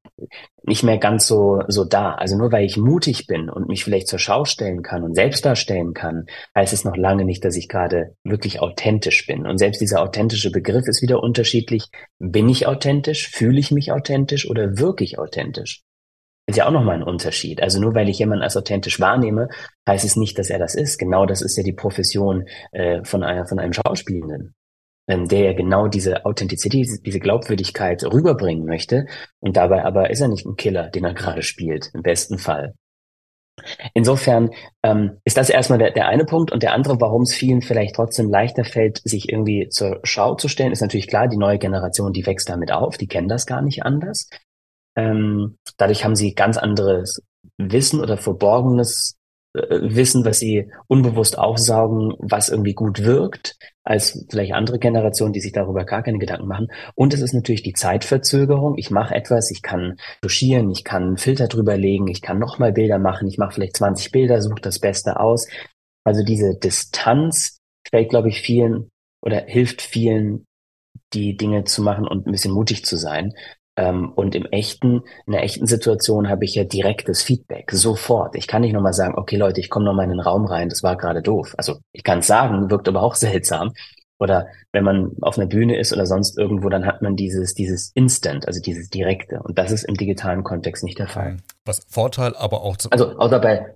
nicht 0.66 0.84
mehr 0.84 0.98
ganz 0.98 1.28
so, 1.28 1.64
so 1.68 1.84
da. 1.84 2.14
Also 2.14 2.38
nur 2.38 2.52
weil 2.52 2.66
ich 2.66 2.78
mutig 2.78 3.28
bin 3.28 3.50
und 3.50 3.68
mich 3.68 3.84
vielleicht 3.84 4.08
zur 4.08 4.20
Schau 4.20 4.46
stellen 4.46 4.82
kann 4.82 5.04
und 5.04 5.16
selbst 5.16 5.44
darstellen 5.44 5.94
kann, 5.94 6.28
heißt 6.56 6.72
es 6.72 6.86
noch 6.86 6.96
lange 6.96 7.26
nicht, 7.26 7.44
dass 7.44 7.58
ich 7.58 7.68
gerade 7.68 8.16
wirklich 8.24 8.62
authentisch 8.62 9.26
bin. 9.28 9.46
Und 9.46 9.58
selbst 9.58 9.82
dieser 9.82 10.02
authentische 10.02 10.52
Begriff 10.52 10.88
ist 10.88 11.02
wieder 11.02 11.22
unterschiedlich. 11.22 11.90
Bin 12.20 12.48
ich 12.48 12.68
authentisch? 12.68 13.30
Fühle 13.30 13.60
ich 13.60 13.72
mich 13.72 13.92
authentisch 13.92 14.50
oder 14.50 14.78
wirklich 14.78 15.20
authentisch? 15.20 15.84
Ist 16.46 16.58
ja 16.58 16.68
auch 16.68 16.72
nochmal 16.72 16.98
ein 16.98 17.04
Unterschied. 17.04 17.62
Also 17.62 17.80
nur 17.80 17.96
weil 17.96 18.10
ich 18.10 18.20
jemanden 18.20 18.44
als 18.44 18.58
authentisch 18.58 19.00
wahrnehme, 19.00 19.48
heißt 19.88 20.04
es 20.04 20.18
nicht, 20.18 20.38
dass 20.38 20.50
er 20.50 20.60
das 20.60 20.76
ist. 20.76 20.98
Genau 20.98 21.26
das 21.26 21.42
ist 21.42 21.58
ja 21.58 21.64
die 21.64 21.74
Profession 21.74 22.46
äh, 22.72 23.04
von, 23.04 23.24
einer, 23.24 23.46
von 23.46 23.60
einem 23.60 23.74
Schauspielenden, 23.74 24.54
ähm, 25.08 25.28
der 25.28 25.42
ja 25.42 25.54
genau 25.54 25.88
diese 25.88 26.26
Authentizität, 26.26 26.88
diese 27.06 27.20
Glaubwürdigkeit 27.20 28.04
rüberbringen 28.04 28.66
möchte. 28.66 29.06
Und 29.40 29.58
dabei 29.58 29.86
aber 29.86 30.10
ist 30.10 30.22
er 30.22 30.28
nicht 30.28 30.46
ein 30.46 30.56
Killer, 30.56 30.90
den 30.90 31.06
er 31.06 31.14
gerade 31.14 31.42
spielt, 31.42 31.90
im 31.94 32.02
besten 32.02 32.38
Fall. 32.38 32.74
Insofern 33.94 34.50
ähm, 34.84 35.20
ist 35.26 35.38
das 35.38 35.50
erstmal 35.50 35.80
der, 35.80 35.92
der 35.92 36.08
eine 36.08 36.26
Punkt. 36.26 36.52
Und 36.52 36.64
der 36.64 36.74
andere, 36.74 37.00
warum 37.00 37.24
es 37.24 37.34
vielen 37.34 37.62
vielleicht 37.62 37.96
trotzdem 37.96 38.30
leichter 38.30 38.66
fällt, 38.66 39.02
sich 39.04 39.30
irgendwie 39.30 39.70
zur 39.70 40.00
Schau 40.04 40.36
zu 40.36 40.48
stellen, 40.48 40.72
ist 40.72 40.82
natürlich 40.82 41.08
klar, 41.08 41.28
die 41.28 41.38
neue 41.38 41.60
Generation, 41.60 42.14
die 42.14 42.26
wächst 42.26 42.50
damit 42.50 42.72
auf, 42.72 42.98
die 42.98 43.08
kennen 43.08 43.28
das 43.28 43.46
gar 43.46 43.62
nicht 43.62 43.84
anders. 43.84 44.30
Ähm, 44.96 45.58
dadurch 45.78 46.04
haben 46.04 46.16
sie 46.16 46.36
ganz 46.36 46.58
anderes 46.58 47.22
Wissen 47.58 48.00
oder 48.00 48.18
verborgenes 48.18 49.18
äh, 49.54 49.80
Wissen, 49.82 50.26
was 50.26 50.40
sie 50.40 50.72
unbewusst 50.88 51.38
aufsaugen, 51.38 52.14
was 52.20 52.50
irgendwie 52.50 52.74
gut 52.74 53.04
wirkt, 53.04 53.56
als 53.84 54.26
vielleicht 54.30 54.54
andere 54.54 54.80
Generationen, 54.80 55.34
die 55.34 55.42
sich 55.42 55.52
darüber 55.52 55.86
gar 55.86 56.04
keine 56.04 56.18
Gedanken 56.18 56.48
machen. 56.48 56.68
Und 56.96 57.14
es 57.14 57.22
ist 57.22 57.34
natürlich 57.34 57.64
die 57.64 57.74
Zeitverzögerung. 57.74 58.78
Ich 58.78 58.90
mache 58.92 59.14
etwas, 59.14 59.52
ich 59.52 59.62
kann 59.62 59.98
touchieren, 60.22 60.72
ich 60.72 60.84
kann 60.84 61.04
einen 61.04 61.18
Filter 61.18 61.48
drüber 61.48 61.78
legen, 61.78 62.08
ich 62.08 62.22
kann 62.22 62.40
nochmal 62.40 62.74
Bilder 62.74 63.00
machen, 63.00 63.28
ich 63.28 63.38
mache 63.38 63.54
vielleicht 63.54 63.78
20 63.78 64.12
Bilder, 64.12 64.42
suche 64.42 64.62
das 64.62 64.80
Beste 64.80 65.20
aus. 65.20 65.48
Also 66.04 66.24
diese 66.24 66.58
Distanz 66.58 67.60
fällt, 67.88 68.10
glaube 68.10 68.30
ich, 68.30 68.42
vielen 68.42 68.90
oder 69.22 69.44
hilft 69.46 69.82
vielen, 69.82 70.46
die 71.14 71.38
Dinge 71.38 71.64
zu 71.64 71.82
machen 71.82 72.08
und 72.08 72.28
ein 72.28 72.32
bisschen 72.32 72.54
mutig 72.54 72.86
zu 72.86 72.98
sein. 72.98 73.34
Ähm, 73.76 74.12
und 74.14 74.36
im 74.36 74.46
echten, 74.46 75.04
in 75.26 75.34
der 75.34 75.44
echten 75.44 75.66
Situation 75.66 76.30
habe 76.30 76.46
ich 76.46 76.54
ja 76.54 76.64
direktes 76.64 77.24
Feedback, 77.24 77.72
sofort. 77.72 78.36
Ich 78.36 78.48
kann 78.48 78.62
nicht 78.62 78.74
nochmal 78.74 78.94
sagen, 78.94 79.16
okay 79.18 79.36
Leute, 79.36 79.60
ich 79.60 79.70
komme 79.70 79.86
nochmal 79.86 80.06
in 80.06 80.12
den 80.12 80.20
Raum 80.20 80.46
rein, 80.46 80.70
das 80.70 80.84
war 80.84 80.96
gerade 80.96 81.22
doof. 81.22 81.56
Also 81.58 81.80
ich 81.92 82.04
kann 82.04 82.20
es 82.20 82.28
sagen, 82.28 82.70
wirkt 82.70 82.88
aber 82.88 83.02
auch 83.02 83.16
seltsam. 83.16 83.74
Oder 84.20 84.48
wenn 84.72 84.84
man 84.84 85.12
auf 85.22 85.38
einer 85.38 85.48
Bühne 85.48 85.78
ist 85.78 85.92
oder 85.92 86.06
sonst 86.06 86.38
irgendwo, 86.38 86.70
dann 86.70 86.86
hat 86.86 87.02
man 87.02 87.16
dieses, 87.16 87.56
dieses 87.56 87.92
Instant, 87.96 88.48
also 88.48 88.62
dieses 88.62 88.90
Direkte. 88.90 89.42
Und 89.44 89.58
das 89.58 89.72
ist 89.72 89.84
im 89.84 89.96
digitalen 89.96 90.44
Kontext 90.44 90.84
nicht 90.84 91.00
der 91.00 91.08
Fall. 91.08 91.38
Was 91.66 91.86
Vorteil 91.90 92.36
aber 92.36 92.62
auch 92.62 92.78
zu. 92.78 92.90
Also 92.92 93.18
außer 93.18 93.40
bei, 93.40 93.74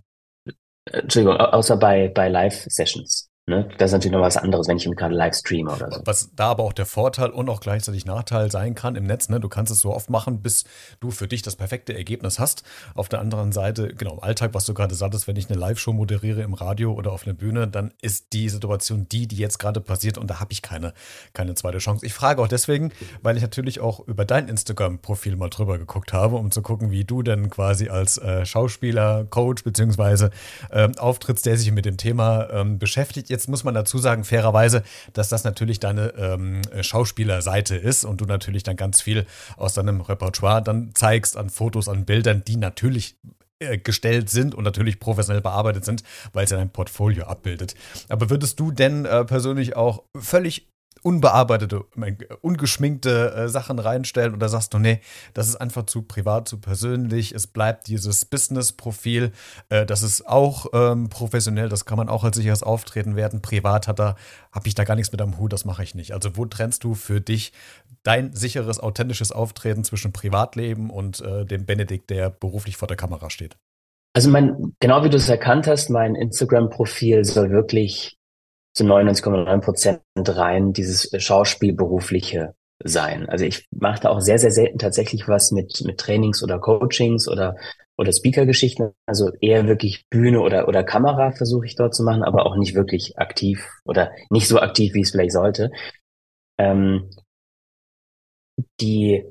Entschuldigung, 0.85 1.37
außer 1.37 1.75
bei, 1.75 2.07
bei 2.09 2.29
Live-Sessions. 2.29 3.26
Ne? 3.49 3.69
Das 3.77 3.91
ist 3.91 3.93
natürlich 3.93 4.11
noch 4.11 4.21
was 4.21 4.35
anderes, 4.35 4.67
wenn 4.67 4.75
ich 4.75 4.83
gerade 4.83 5.15
live 5.15 5.33
streame 5.33 5.71
oder 5.71 5.89
so. 5.89 6.01
Was 6.03 6.31
da 6.35 6.49
aber 6.49 6.65
auch 6.65 6.73
der 6.73 6.85
Vorteil 6.85 7.29
und 7.29 7.47
auch 7.47 7.61
gleichzeitig 7.61 8.05
Nachteil 8.05 8.51
sein 8.51 8.75
kann 8.75 8.97
im 8.97 9.05
Netz, 9.05 9.29
ne? 9.29 9.39
du 9.39 9.47
kannst 9.47 9.71
es 9.71 9.79
so 9.79 9.93
oft 9.93 10.09
machen, 10.09 10.41
bis 10.41 10.65
du 10.99 11.11
für 11.11 11.29
dich 11.29 11.43
das 11.43 11.55
perfekte 11.55 11.95
Ergebnis 11.95 12.39
hast. 12.39 12.63
Auf 12.93 13.07
der 13.07 13.21
anderen 13.21 13.53
Seite, 13.53 13.87
genau, 13.95 14.15
im 14.15 14.19
Alltag, 14.19 14.53
was 14.53 14.65
du 14.65 14.73
gerade 14.73 14.95
sagtest, 14.95 15.29
wenn 15.29 15.37
ich 15.37 15.49
eine 15.49 15.57
Live-Show 15.57 15.93
moderiere 15.93 16.41
im 16.41 16.55
Radio 16.55 16.91
oder 16.91 17.13
auf 17.13 17.25
einer 17.25 17.35
Bühne, 17.35 17.69
dann 17.69 17.93
ist 18.01 18.33
die 18.33 18.49
Situation 18.49 19.07
die, 19.09 19.29
die 19.29 19.37
jetzt 19.37 19.59
gerade 19.59 19.79
passiert 19.79 20.17
und 20.17 20.29
da 20.29 20.41
habe 20.41 20.51
ich 20.51 20.61
keine, 20.61 20.93
keine 21.31 21.55
zweite 21.55 21.77
Chance. 21.77 22.05
Ich 22.05 22.13
frage 22.13 22.41
auch 22.41 22.49
deswegen, 22.49 22.91
weil 23.21 23.37
ich 23.37 23.43
natürlich 23.43 23.79
auch 23.79 24.05
über 24.05 24.25
dein 24.25 24.49
Instagram-Profil 24.49 25.37
mal 25.37 25.49
drüber 25.49 25.77
geguckt 25.77 26.11
habe, 26.11 26.35
um 26.35 26.51
zu 26.51 26.61
gucken, 26.61 26.91
wie 26.91 27.05
du 27.05 27.23
denn 27.23 27.49
quasi 27.49 27.87
als 27.87 28.17
äh, 28.17 28.45
Schauspieler, 28.45 29.23
Coach 29.23 29.63
beziehungsweise 29.63 30.31
äh, 30.69 30.89
auftrittst, 30.97 31.45
der 31.45 31.55
sich 31.55 31.71
mit 31.71 31.85
dem 31.85 31.95
Thema 31.95 32.49
ähm, 32.51 32.77
beschäftigt 32.77 33.36
Jetzt 33.37 33.49
muss 33.49 33.63
man 33.63 33.75
dazu 33.75 33.99
sagen, 33.99 34.23
fairerweise, 34.23 34.81
dass 35.13 35.29
das 35.29 35.43
natürlich 35.43 35.79
deine 35.79 36.11
ähm, 36.17 36.63
Schauspielerseite 36.81 37.75
ist 37.75 38.03
und 38.03 38.19
du 38.19 38.25
natürlich 38.25 38.63
dann 38.63 38.77
ganz 38.77 38.99
viel 38.99 39.27
aus 39.57 39.75
deinem 39.75 40.01
Repertoire 40.01 40.63
dann 40.63 40.89
zeigst 40.95 41.37
an 41.37 41.51
Fotos, 41.51 41.87
an 41.87 42.05
Bildern, 42.05 42.43
die 42.47 42.57
natürlich 42.57 43.15
äh, 43.59 43.77
gestellt 43.77 44.31
sind 44.31 44.55
und 44.55 44.63
natürlich 44.63 44.99
professionell 44.99 45.43
bearbeitet 45.43 45.85
sind, 45.85 46.01
weil 46.33 46.45
es 46.45 46.49
ja 46.49 46.57
dein 46.57 46.71
Portfolio 46.71 47.25
abbildet. 47.25 47.75
Aber 48.09 48.31
würdest 48.31 48.59
du 48.59 48.71
denn 48.71 49.05
äh, 49.05 49.23
persönlich 49.23 49.75
auch 49.75 50.01
völlig 50.19 50.67
unbearbeitete, 51.07 51.85
ungeschminkte 52.41 53.33
äh, 53.33 53.47
Sachen 53.47 53.79
reinstellen 53.79 54.33
oder 54.33 54.49
sagst 54.49 54.73
du, 54.73 54.77
nee, 54.77 54.99
das 55.33 55.47
ist 55.47 55.55
einfach 55.55 55.85
zu 55.85 56.01
privat, 56.01 56.49
zu 56.49 56.59
persönlich, 56.59 57.33
es 57.33 57.47
bleibt 57.47 57.87
dieses 57.87 58.25
Business-Profil, 58.25 59.31
äh, 59.69 59.85
das 59.85 60.03
ist 60.03 60.27
auch 60.27 60.65
ähm, 60.73 61.07
professionell, 61.07 61.69
das 61.69 61.85
kann 61.85 61.97
man 61.97 62.09
auch 62.09 62.25
als 62.25 62.35
sicheres 62.35 62.61
Auftreten 62.61 63.15
werden. 63.15 63.41
Privat 63.41 63.87
hat 63.87 63.99
da, 63.99 64.17
habe 64.51 64.67
ich 64.67 64.75
da 64.75 64.83
gar 64.83 64.95
nichts 64.95 65.13
mit 65.13 65.21
am 65.21 65.37
Hut, 65.37 65.53
das 65.53 65.63
mache 65.63 65.81
ich 65.81 65.95
nicht. 65.95 66.11
Also 66.11 66.35
wo 66.35 66.45
trennst 66.45 66.83
du 66.83 66.93
für 66.93 67.21
dich 67.21 67.53
dein 68.03 68.35
sicheres, 68.35 68.77
authentisches 68.77 69.31
Auftreten 69.31 69.85
zwischen 69.85 70.11
Privatleben 70.11 70.89
und 70.89 71.21
äh, 71.21 71.45
dem 71.45 71.65
Benedikt, 71.65 72.09
der 72.09 72.29
beruflich 72.29 72.75
vor 72.75 72.89
der 72.89 72.97
Kamera 72.97 73.29
steht? 73.29 73.55
Also 74.13 74.29
mein, 74.29 74.73
genau 74.81 75.05
wie 75.05 75.09
du 75.09 75.15
es 75.15 75.29
erkannt 75.29 75.67
hast, 75.67 75.89
mein 75.89 76.15
Instagram-Profil 76.15 77.23
soll 77.23 77.49
wirklich 77.49 78.16
zu 78.77 78.83
99,9 78.83 79.59
Prozent 79.61 80.01
rein 80.15 80.71
dieses 80.71 81.09
Schauspielberufliche 81.17 82.53
sein. 82.83 83.27
Also 83.27 83.43
ich 83.43 83.65
mache 83.71 84.01
da 84.01 84.09
auch 84.09 84.19
sehr, 84.19 84.37
sehr 84.37 84.51
selten 84.51 84.77
tatsächlich 84.77 85.27
was 85.27 85.51
mit, 85.51 85.81
mit 85.83 85.99
Trainings 85.99 86.43
oder 86.43 86.59
Coachings 86.59 87.27
oder, 87.27 87.55
oder 87.97 88.11
Speaker-Geschichten. 88.11 88.91
Also 89.07 89.31
eher 89.41 89.67
wirklich 89.67 90.05
Bühne 90.11 90.41
oder, 90.41 90.67
oder 90.67 90.83
Kamera 90.83 91.31
versuche 91.31 91.65
ich 91.65 91.75
dort 91.75 91.95
zu 91.95 92.03
machen, 92.03 92.21
aber 92.23 92.45
auch 92.45 92.55
nicht 92.55 92.75
wirklich 92.75 93.17
aktiv 93.17 93.67
oder 93.83 94.11
nicht 94.29 94.47
so 94.47 94.59
aktiv, 94.59 94.93
wie 94.93 95.01
es 95.01 95.09
vielleicht 95.09 95.31
sollte. 95.31 95.71
Ähm, 96.59 97.09
die, 98.79 99.25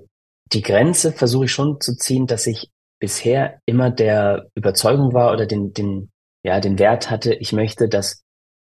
die 0.53 0.63
Grenze 0.63 1.13
versuche 1.13 1.45
ich 1.45 1.53
schon 1.53 1.81
zu 1.81 1.95
ziehen, 1.97 2.27
dass 2.27 2.49
ich 2.49 2.69
bisher 2.99 3.61
immer 3.65 3.91
der 3.91 4.49
Überzeugung 4.57 5.13
war 5.13 5.33
oder 5.33 5.47
den, 5.47 5.73
den, 5.73 6.11
ja, 6.45 6.59
den 6.59 6.81
Wert 6.81 7.11
hatte, 7.11 7.35
ich 7.35 7.53
möchte, 7.53 7.89
dass 7.89 8.26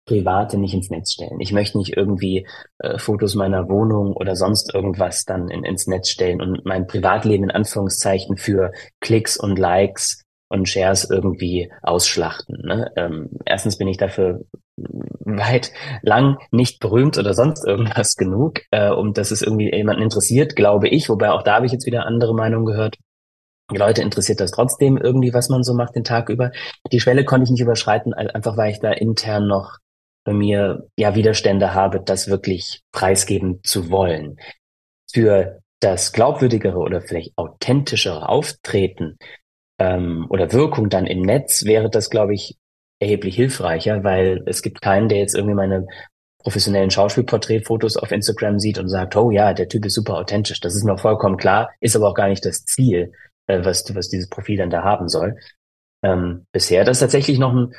Private 0.07 0.57
nicht 0.57 0.73
ins 0.73 0.89
Netz 0.89 1.13
stellen. 1.13 1.39
Ich 1.39 1.51
möchte 1.51 1.77
nicht 1.77 1.95
irgendwie 1.95 2.47
äh, 2.79 2.97
Fotos 2.97 3.35
meiner 3.35 3.69
Wohnung 3.69 4.13
oder 4.13 4.35
sonst 4.35 4.73
irgendwas 4.73 5.25
dann 5.25 5.49
in, 5.49 5.63
ins 5.63 5.85
Netz 5.85 6.09
stellen 6.09 6.41
und 6.41 6.65
mein 6.65 6.87
Privatleben 6.87 7.43
in 7.43 7.51
Anführungszeichen 7.51 8.37
für 8.37 8.71
Klicks 9.01 9.37
und 9.37 9.59
Likes 9.59 10.23
und 10.49 10.67
Shares 10.67 11.09
irgendwie 11.09 11.71
ausschlachten. 11.83 12.61
Ne? 12.63 12.91
Ähm, 12.95 13.29
erstens 13.45 13.77
bin 13.77 13.87
ich 13.87 13.97
dafür 13.97 14.45
weit 14.77 15.71
lang 16.01 16.37
nicht 16.51 16.79
berühmt 16.79 17.17
oder 17.17 17.33
sonst 17.33 17.65
irgendwas 17.65 18.15
genug, 18.15 18.61
äh, 18.71 18.89
um 18.89 19.13
dass 19.13 19.31
es 19.31 19.41
irgendwie 19.41 19.73
jemanden 19.73 20.03
interessiert, 20.03 20.55
glaube 20.55 20.87
ich. 20.87 21.09
Wobei 21.09 21.31
auch 21.31 21.43
da 21.43 21.55
habe 21.55 21.65
ich 21.65 21.71
jetzt 21.71 21.85
wieder 21.85 22.05
andere 22.05 22.33
Meinungen 22.33 22.65
gehört. 22.65 22.95
Die 23.69 23.77
Leute 23.77 24.01
interessiert 24.01 24.39
das 24.39 24.51
trotzdem 24.51 24.97
irgendwie, 24.97 25.33
was 25.33 25.49
man 25.49 25.63
so 25.63 25.73
macht 25.73 25.95
den 25.95 26.05
Tag 26.05 26.29
über. 26.29 26.51
Die 26.93 27.01
Schwelle 27.01 27.25
konnte 27.25 27.43
ich 27.43 27.51
nicht 27.51 27.61
überschreiten, 27.61 28.13
einfach 28.13 28.55
weil 28.55 28.71
ich 28.71 28.79
da 28.79 28.91
intern 28.91 29.47
noch 29.47 29.79
bei 30.27 30.33
mir 30.33 30.89
ja 30.97 31.15
Widerstände 31.15 31.73
habe, 31.73 32.01
das 32.01 32.27
wirklich 32.27 32.81
preisgeben 32.91 33.61
zu 33.63 33.89
wollen. 33.89 34.37
Für 35.09 35.61
das 35.79 36.11
glaubwürdigere 36.11 36.79
oder 36.79 37.01
vielleicht 37.01 37.31
authentischere 37.37 38.27
Auftreten 38.27 39.17
ähm, 39.79 40.27
oder 40.29 40.51
Wirkung 40.51 40.89
dann 40.89 41.07
im 41.07 41.21
Netz 41.21 41.63
wäre 41.63 41.89
das, 41.89 42.09
glaube 42.09 42.33
ich, 42.33 42.57
erheblich 42.99 43.37
hilfreicher, 43.37 44.03
weil 44.03 44.43
es 44.47 44.61
gibt 44.61 44.81
keinen, 44.81 45.07
der 45.07 45.19
jetzt 45.19 45.33
irgendwie 45.33 45.55
meine 45.55 45.87
professionellen 46.39 46.91
Schauspielporträtfotos 46.91 47.95
auf 47.95 48.11
Instagram 48.11 48.59
sieht 48.59 48.79
und 48.79 48.89
sagt, 48.89 49.15
oh 49.15 49.31
ja, 49.31 49.53
der 49.53 49.69
Typ 49.69 49.85
ist 49.85 49.93
super 49.93 50.15
authentisch. 50.15 50.59
Das 50.59 50.75
ist 50.75 50.83
mir 50.83 50.97
vollkommen 50.97 51.37
klar, 51.37 51.69
ist 51.79 51.95
aber 51.95 52.09
auch 52.09 52.15
gar 52.15 52.27
nicht 52.27 52.43
das 52.43 52.65
Ziel, 52.65 53.13
äh, 53.45 53.63
was, 53.63 53.95
was 53.95 54.09
dieses 54.09 54.27
Profil 54.27 54.57
dann 54.57 54.71
da 54.71 54.83
haben 54.83 55.07
soll. 55.07 55.37
Ähm, 56.03 56.47
bisher 56.51 56.83
das 56.83 56.97
ist 56.97 57.01
tatsächlich 57.01 57.39
noch 57.39 57.53
ein, 57.53 57.73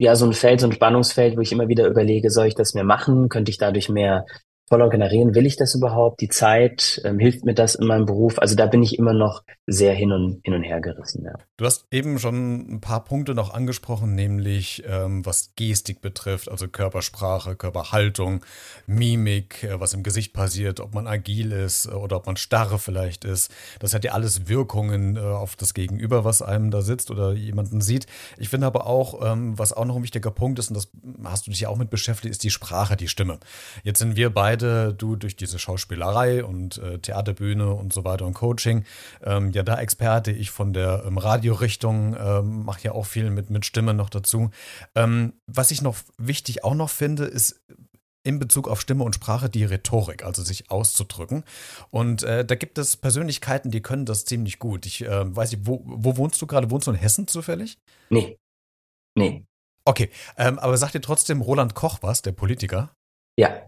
ja 0.00 0.16
so 0.16 0.24
ein 0.24 0.32
Feld, 0.32 0.60
so 0.60 0.66
ein 0.66 0.72
Spannungsfeld, 0.72 1.36
wo 1.36 1.42
ich 1.42 1.52
immer 1.52 1.68
wieder 1.68 1.86
überlege, 1.86 2.30
soll 2.30 2.46
ich 2.46 2.54
das 2.54 2.72
mehr 2.72 2.84
machen? 2.84 3.28
Könnte 3.28 3.50
ich 3.50 3.58
dadurch 3.58 3.90
mehr 3.90 4.24
Follower 4.70 4.88
generieren? 4.88 5.34
Will 5.34 5.46
ich 5.46 5.56
das 5.56 5.74
überhaupt? 5.74 6.20
Die 6.20 6.28
Zeit, 6.28 7.02
ähm, 7.04 7.18
hilft 7.18 7.44
mir 7.44 7.54
das 7.54 7.74
in 7.74 7.88
meinem 7.88 8.06
Beruf? 8.06 8.38
Also 8.38 8.54
da 8.54 8.66
bin 8.66 8.82
ich 8.84 8.98
immer 8.98 9.12
noch 9.12 9.42
sehr 9.66 9.94
hin 9.94 10.12
und, 10.12 10.40
hin 10.44 10.54
und 10.54 10.62
her 10.62 10.80
gerissen. 10.80 11.24
Ja. 11.24 11.34
Du 11.56 11.64
hast 11.64 11.86
eben 11.90 12.18
schon 12.20 12.74
ein 12.74 12.80
paar 12.80 13.04
Punkte 13.04 13.34
noch 13.34 13.52
angesprochen, 13.52 14.14
nämlich 14.14 14.84
ähm, 14.86 15.26
was 15.26 15.54
Gestik 15.56 16.00
betrifft, 16.00 16.50
also 16.50 16.68
Körpersprache, 16.68 17.56
Körperhaltung, 17.56 18.44
Mimik, 18.86 19.64
äh, 19.64 19.80
was 19.80 19.92
im 19.92 20.04
Gesicht 20.04 20.32
passiert, 20.32 20.78
ob 20.78 20.94
man 20.94 21.08
agil 21.08 21.50
ist 21.50 21.86
äh, 21.86 21.90
oder 21.90 22.16
ob 22.16 22.26
man 22.26 22.36
starre 22.36 22.78
vielleicht 22.78 23.24
ist. 23.24 23.52
Das 23.80 23.92
hat 23.92 24.04
ja 24.04 24.12
alles 24.12 24.48
Wirkungen 24.48 25.16
äh, 25.16 25.20
auf 25.20 25.56
das 25.56 25.74
Gegenüber, 25.74 26.24
was 26.24 26.42
einem 26.42 26.70
da 26.70 26.80
sitzt 26.80 27.10
oder 27.10 27.32
jemanden 27.32 27.80
sieht. 27.80 28.06
Ich 28.38 28.48
finde 28.48 28.68
aber 28.68 28.86
auch, 28.86 29.20
ähm, 29.32 29.58
was 29.58 29.72
auch 29.72 29.84
noch 29.84 29.96
ein 29.96 30.02
wichtiger 30.04 30.30
Punkt 30.30 30.60
ist, 30.60 30.68
und 30.68 30.76
das 30.76 30.88
hast 31.24 31.46
du 31.46 31.50
dich 31.50 31.60
ja 31.60 31.68
auch 31.68 31.76
mit 31.76 31.90
beschäftigt, 31.90 32.30
ist 32.30 32.44
die 32.44 32.50
Sprache, 32.50 32.96
die 32.96 33.08
Stimme. 33.08 33.40
Jetzt 33.82 33.98
sind 33.98 34.14
wir 34.16 34.30
beide, 34.30 34.59
du 34.60 35.16
durch 35.16 35.36
diese 35.36 35.58
Schauspielerei 35.58 36.44
und 36.44 36.78
äh, 36.78 36.98
Theaterbühne 36.98 37.72
und 37.72 37.92
so 37.92 38.04
weiter 38.04 38.26
und 38.26 38.34
Coaching, 38.34 38.84
ähm, 39.22 39.52
ja 39.52 39.62
da 39.62 39.78
Experte, 39.78 40.30
ich 40.30 40.50
von 40.50 40.72
der 40.72 41.04
ähm, 41.06 41.18
Radiorichtung, 41.18 42.16
ähm, 42.18 42.64
mache 42.64 42.82
ja 42.82 42.92
auch 42.92 43.06
viel 43.06 43.30
mit, 43.30 43.50
mit 43.50 43.64
Stimme 43.64 43.94
noch 43.94 44.10
dazu. 44.10 44.50
Ähm, 44.94 45.32
was 45.46 45.70
ich 45.70 45.82
noch 45.82 45.96
wichtig 46.18 46.64
auch 46.64 46.74
noch 46.74 46.90
finde, 46.90 47.24
ist 47.24 47.60
in 48.22 48.38
Bezug 48.38 48.68
auf 48.68 48.80
Stimme 48.80 49.04
und 49.04 49.14
Sprache 49.14 49.48
die 49.48 49.64
Rhetorik, 49.64 50.24
also 50.24 50.42
sich 50.42 50.70
auszudrücken. 50.70 51.44
Und 51.90 52.22
äh, 52.22 52.44
da 52.44 52.54
gibt 52.54 52.78
es 52.78 52.96
Persönlichkeiten, 52.96 53.70
die 53.70 53.80
können 53.80 54.04
das 54.04 54.24
ziemlich 54.24 54.58
gut. 54.58 54.84
Ich 54.86 55.04
äh, 55.04 55.36
weiß 55.36 55.52
nicht, 55.52 55.66
wo, 55.66 55.82
wo 55.84 56.16
wohnst 56.16 56.40
du 56.42 56.46
gerade? 56.46 56.70
Wohnst 56.70 56.86
du 56.86 56.90
in 56.90 56.98
Hessen 56.98 57.26
zufällig? 57.26 57.78
Nee. 58.10 58.38
Nee. 59.16 59.44
Okay, 59.84 60.10
ähm, 60.36 60.58
aber 60.58 60.76
sagt 60.76 60.94
dir 60.94 61.00
trotzdem 61.00 61.40
Roland 61.40 61.74
Koch 61.74 61.98
was, 62.02 62.22
der 62.22 62.32
Politiker? 62.32 62.94
Ja. 63.36 63.66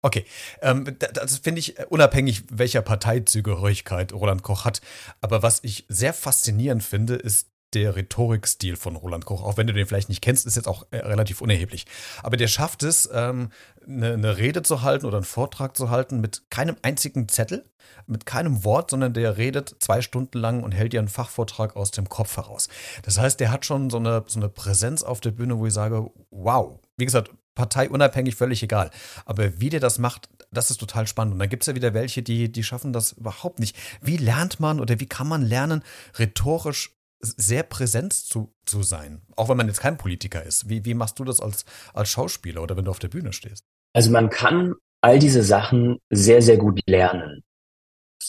Okay, 0.00 0.24
ähm, 0.62 0.96
das 0.98 1.38
finde 1.38 1.58
ich 1.58 1.78
unabhängig, 1.90 2.44
welcher 2.50 2.82
Parteizugehörigkeit 2.82 4.12
Roland 4.12 4.42
Koch 4.42 4.64
hat. 4.64 4.80
Aber 5.20 5.42
was 5.42 5.58
ich 5.62 5.86
sehr 5.88 6.12
faszinierend 6.12 6.84
finde, 6.84 7.14
ist 7.14 7.48
der 7.74 7.96
Rhetorikstil 7.96 8.76
von 8.76 8.96
Roland 8.96 9.24
Koch. 9.24 9.42
Auch 9.42 9.56
wenn 9.56 9.66
du 9.66 9.72
den 9.72 9.86
vielleicht 9.86 10.08
nicht 10.08 10.22
kennst, 10.22 10.46
ist 10.46 10.56
jetzt 10.56 10.68
auch 10.68 10.86
äh, 10.90 10.98
relativ 10.98 11.40
unerheblich. 11.40 11.84
Aber 12.22 12.36
der 12.36 12.48
schafft 12.48 12.82
es, 12.82 13.08
ähm, 13.12 13.50
eine, 13.86 14.14
eine 14.14 14.36
Rede 14.38 14.62
zu 14.62 14.82
halten 14.82 15.06
oder 15.06 15.18
einen 15.18 15.24
Vortrag 15.24 15.76
zu 15.76 15.90
halten 15.90 16.20
mit 16.20 16.50
keinem 16.50 16.76
einzigen 16.82 17.28
Zettel, 17.28 17.68
mit 18.06 18.24
keinem 18.24 18.64
Wort, 18.64 18.90
sondern 18.90 19.12
der 19.12 19.36
redet 19.36 19.76
zwei 19.80 20.00
Stunden 20.00 20.38
lang 20.38 20.62
und 20.62 20.72
hält 20.72 20.92
dir 20.92 21.00
einen 21.00 21.08
Fachvortrag 21.08 21.76
aus 21.76 21.90
dem 21.90 22.08
Kopf 22.08 22.36
heraus. 22.36 22.68
Das 23.02 23.18
heißt, 23.18 23.40
der 23.40 23.50
hat 23.50 23.66
schon 23.66 23.90
so 23.90 23.98
eine, 23.98 24.24
so 24.26 24.38
eine 24.38 24.48
Präsenz 24.48 25.02
auf 25.02 25.20
der 25.20 25.32
Bühne, 25.32 25.58
wo 25.58 25.66
ich 25.66 25.74
sage, 25.74 26.10
wow. 26.30 26.78
Wie 26.96 27.04
gesagt, 27.04 27.30
parteiunabhängig, 27.58 28.36
völlig 28.36 28.62
egal. 28.62 28.90
Aber 29.26 29.60
wie 29.60 29.68
der 29.68 29.80
das 29.80 29.98
macht, 29.98 30.28
das 30.52 30.70
ist 30.70 30.78
total 30.78 31.08
spannend. 31.08 31.34
Und 31.34 31.40
dann 31.40 31.48
gibt 31.48 31.64
es 31.64 31.66
ja 31.66 31.74
wieder 31.74 31.92
welche, 31.92 32.22
die, 32.22 32.50
die 32.50 32.62
schaffen 32.62 32.92
das 32.92 33.12
überhaupt 33.12 33.58
nicht. 33.58 33.76
Wie 34.00 34.16
lernt 34.16 34.60
man 34.60 34.80
oder 34.80 35.00
wie 35.00 35.06
kann 35.06 35.28
man 35.28 35.42
lernen, 35.42 35.82
rhetorisch 36.18 36.94
sehr 37.20 37.64
präsent 37.64 38.12
zu, 38.12 38.54
zu 38.64 38.84
sein? 38.84 39.22
Auch 39.34 39.48
wenn 39.48 39.56
man 39.56 39.66
jetzt 39.66 39.80
kein 39.80 39.98
Politiker 39.98 40.44
ist. 40.44 40.68
Wie, 40.68 40.84
wie 40.84 40.94
machst 40.94 41.18
du 41.18 41.24
das 41.24 41.40
als, 41.40 41.64
als 41.92 42.08
Schauspieler 42.08 42.62
oder 42.62 42.76
wenn 42.76 42.84
du 42.84 42.92
auf 42.92 43.00
der 43.00 43.08
Bühne 43.08 43.32
stehst? 43.32 43.64
Also 43.92 44.10
man 44.12 44.30
kann 44.30 44.74
all 45.02 45.18
diese 45.18 45.42
Sachen 45.42 45.98
sehr, 46.10 46.40
sehr 46.40 46.58
gut 46.58 46.80
lernen. 46.86 47.42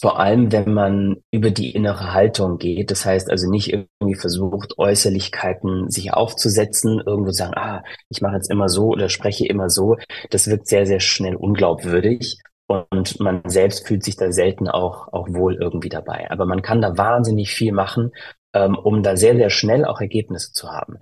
Vor 0.00 0.18
allem, 0.18 0.50
wenn 0.50 0.72
man 0.72 1.16
über 1.30 1.50
die 1.50 1.72
innere 1.72 2.14
Haltung 2.14 2.56
geht. 2.58 2.90
Das 2.90 3.04
heißt 3.04 3.30
also 3.30 3.50
nicht 3.50 3.72
irgendwie 3.72 4.14
versucht, 4.14 4.78
Äußerlichkeiten 4.78 5.90
sich 5.90 6.14
aufzusetzen, 6.14 7.02
irgendwo 7.04 7.32
sagen, 7.32 7.52
ah, 7.56 7.82
ich 8.08 8.22
mache 8.22 8.36
jetzt 8.36 8.50
immer 8.50 8.68
so 8.68 8.88
oder 8.88 9.10
spreche 9.10 9.46
immer 9.46 9.68
so. 9.68 9.96
Das 10.30 10.48
wirkt 10.48 10.68
sehr, 10.68 10.86
sehr 10.86 11.00
schnell 11.00 11.36
unglaubwürdig. 11.36 12.38
Und 12.66 13.20
man 13.20 13.42
selbst 13.46 13.86
fühlt 13.86 14.04
sich 14.04 14.16
da 14.16 14.32
selten 14.32 14.68
auch, 14.68 15.12
auch 15.12 15.28
wohl 15.28 15.56
irgendwie 15.56 15.88
dabei. 15.88 16.30
Aber 16.30 16.46
man 16.46 16.62
kann 16.62 16.80
da 16.80 16.96
wahnsinnig 16.96 17.50
viel 17.50 17.72
machen, 17.72 18.12
ähm, 18.54 18.76
um 18.76 19.02
da 19.02 19.16
sehr, 19.16 19.36
sehr 19.36 19.50
schnell 19.50 19.84
auch 19.84 20.00
Ergebnisse 20.00 20.52
zu 20.52 20.68
haben 20.70 20.98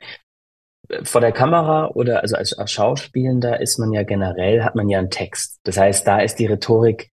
vor 1.02 1.20
der 1.20 1.32
Kamera 1.32 1.88
oder 1.88 2.22
also 2.22 2.36
als, 2.36 2.52
als 2.54 2.72
Schauspielender 2.72 3.60
ist 3.60 3.78
man 3.78 3.92
ja 3.92 4.04
generell, 4.04 4.64
hat 4.64 4.74
man 4.74 4.88
ja 4.88 4.98
einen 4.98 5.10
Text. 5.10 5.60
Das 5.64 5.76
heißt, 5.76 6.06
da 6.06 6.20
ist 6.20 6.38
die 6.38 6.46
Rhetorik 6.46 7.10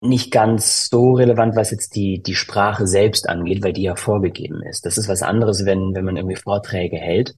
nicht 0.00 0.30
ganz 0.30 0.88
so 0.88 1.12
relevant, 1.12 1.56
was 1.56 1.70
jetzt 1.70 1.96
die, 1.96 2.22
die 2.22 2.34
Sprache 2.34 2.86
selbst 2.86 3.28
angeht, 3.28 3.62
weil 3.62 3.72
die 3.72 3.82
ja 3.82 3.96
vorgegeben 3.96 4.62
ist. 4.62 4.86
Das 4.86 4.96
ist 4.96 5.08
was 5.08 5.22
anderes, 5.22 5.64
wenn, 5.64 5.94
wenn 5.94 6.04
man 6.04 6.16
irgendwie 6.16 6.36
Vorträge 6.36 6.96
hält. 6.96 7.34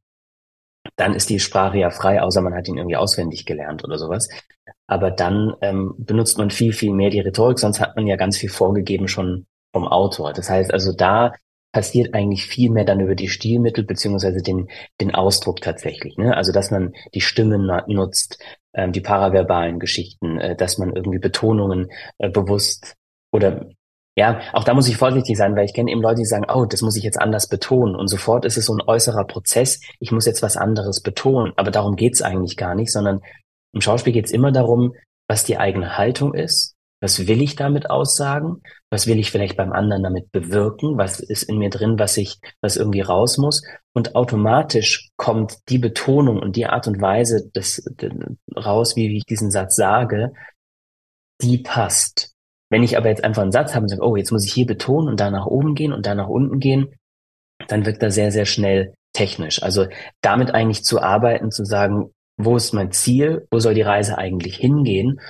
Dann 0.96 1.14
ist 1.14 1.30
die 1.30 1.40
Sprache 1.40 1.78
ja 1.78 1.90
frei, 1.90 2.22
außer 2.22 2.40
man 2.42 2.54
hat 2.54 2.68
ihn 2.68 2.76
irgendwie 2.76 2.96
auswendig 2.96 3.46
gelernt 3.46 3.84
oder 3.84 3.98
sowas. 3.98 4.28
Aber 4.86 5.10
dann 5.10 5.54
ähm, 5.62 5.94
benutzt 5.98 6.38
man 6.38 6.50
viel, 6.50 6.72
viel 6.72 6.92
mehr 6.92 7.10
die 7.10 7.20
Rhetorik, 7.20 7.58
sonst 7.58 7.80
hat 7.80 7.96
man 7.96 8.06
ja 8.06 8.16
ganz 8.16 8.36
viel 8.36 8.50
vorgegeben 8.50 9.08
schon 9.08 9.46
vom 9.72 9.86
Autor. 9.86 10.32
Das 10.32 10.50
heißt 10.50 10.72
also, 10.72 10.92
da 10.92 11.32
passiert 11.72 12.14
eigentlich 12.14 12.46
viel 12.46 12.70
mehr 12.70 12.84
dann 12.84 13.00
über 13.00 13.14
die 13.14 13.28
Stilmittel 13.28 13.84
beziehungsweise 13.84 14.42
den, 14.42 14.68
den 15.00 15.14
Ausdruck 15.14 15.60
tatsächlich. 15.60 16.16
Ne? 16.16 16.36
Also 16.36 16.52
dass 16.52 16.70
man 16.70 16.92
die 17.14 17.20
Stimmen 17.20 17.70
nutzt, 17.86 18.42
ähm, 18.74 18.92
die 18.92 19.00
paraverbalen 19.00 19.78
Geschichten, 19.78 20.38
äh, 20.38 20.56
dass 20.56 20.78
man 20.78 20.94
irgendwie 20.94 21.18
Betonungen 21.18 21.90
äh, 22.18 22.30
bewusst 22.30 22.96
oder 23.32 23.66
ja, 24.16 24.40
auch 24.52 24.64
da 24.64 24.74
muss 24.74 24.88
ich 24.88 24.96
vorsichtig 24.96 25.36
sein, 25.36 25.54
weil 25.56 25.64
ich 25.64 25.72
kenne 25.72 25.90
eben 25.90 26.02
Leute, 26.02 26.16
die 26.16 26.26
sagen, 26.26 26.44
oh, 26.52 26.64
das 26.64 26.82
muss 26.82 26.96
ich 26.96 27.04
jetzt 27.04 27.18
anders 27.18 27.48
betonen. 27.48 27.94
Und 27.94 28.08
sofort 28.08 28.44
ist 28.44 28.58
es 28.58 28.66
so 28.66 28.74
ein 28.74 28.82
äußerer 28.86 29.24
Prozess, 29.24 29.80
ich 30.00 30.10
muss 30.10 30.26
jetzt 30.26 30.42
was 30.42 30.56
anderes 30.56 31.00
betonen. 31.00 31.52
Aber 31.56 31.70
darum 31.70 31.96
geht's 31.96 32.20
eigentlich 32.20 32.56
gar 32.56 32.74
nicht, 32.74 32.92
sondern 32.92 33.20
im 33.72 33.80
Schauspiel 33.80 34.12
geht's 34.12 34.32
immer 34.32 34.50
darum, 34.50 34.94
was 35.28 35.44
die 35.44 35.58
eigene 35.58 35.96
Haltung 35.96 36.34
ist, 36.34 36.74
was 37.00 37.26
will 37.26 37.40
ich 37.40 37.56
damit 37.56 37.88
aussagen? 37.88 38.62
Was 38.90 39.06
will 39.06 39.18
ich 39.18 39.30
vielleicht 39.30 39.56
beim 39.56 39.72
anderen 39.72 40.02
damit 40.02 40.30
bewirken? 40.32 40.98
Was 40.98 41.20
ist 41.20 41.44
in 41.44 41.58
mir 41.58 41.70
drin, 41.70 41.98
was 41.98 42.16
ich, 42.16 42.38
was 42.60 42.76
irgendwie 42.76 43.00
raus 43.00 43.38
muss? 43.38 43.62
Und 43.94 44.14
automatisch 44.14 45.10
kommt 45.16 45.56
die 45.70 45.78
Betonung 45.78 46.38
und 46.38 46.56
die 46.56 46.66
Art 46.66 46.86
und 46.86 47.00
Weise 47.00 47.50
des, 47.54 47.82
raus, 48.54 48.96
wie, 48.96 49.08
wie 49.08 49.18
ich 49.18 49.24
diesen 49.24 49.50
Satz 49.50 49.76
sage, 49.76 50.32
die 51.40 51.58
passt. 51.58 52.34
Wenn 52.68 52.82
ich 52.82 52.96
aber 52.96 53.08
jetzt 53.08 53.24
einfach 53.24 53.42
einen 53.42 53.52
Satz 53.52 53.74
habe 53.74 53.84
und 53.84 53.88
sage, 53.88 54.04
oh, 54.04 54.16
jetzt 54.16 54.30
muss 54.30 54.46
ich 54.46 54.52
hier 54.52 54.66
betonen 54.66 55.08
und 55.08 55.20
da 55.20 55.30
nach 55.30 55.46
oben 55.46 55.74
gehen 55.74 55.92
und 55.92 56.06
da 56.06 56.14
nach 56.14 56.28
unten 56.28 56.60
gehen, 56.60 56.94
dann 57.66 57.86
wirkt 57.86 58.02
er 58.02 58.10
sehr, 58.10 58.30
sehr 58.30 58.46
schnell 58.46 58.94
technisch. 59.12 59.62
Also 59.62 59.86
damit 60.20 60.54
eigentlich 60.54 60.84
zu 60.84 61.00
arbeiten, 61.02 61.50
zu 61.50 61.64
sagen, 61.64 62.12
wo 62.36 62.56
ist 62.56 62.72
mein 62.72 62.92
Ziel? 62.92 63.46
Wo 63.50 63.58
soll 63.58 63.74
die 63.74 63.82
Reise 63.82 64.18
eigentlich 64.18 64.56
hingehen? 64.56 65.20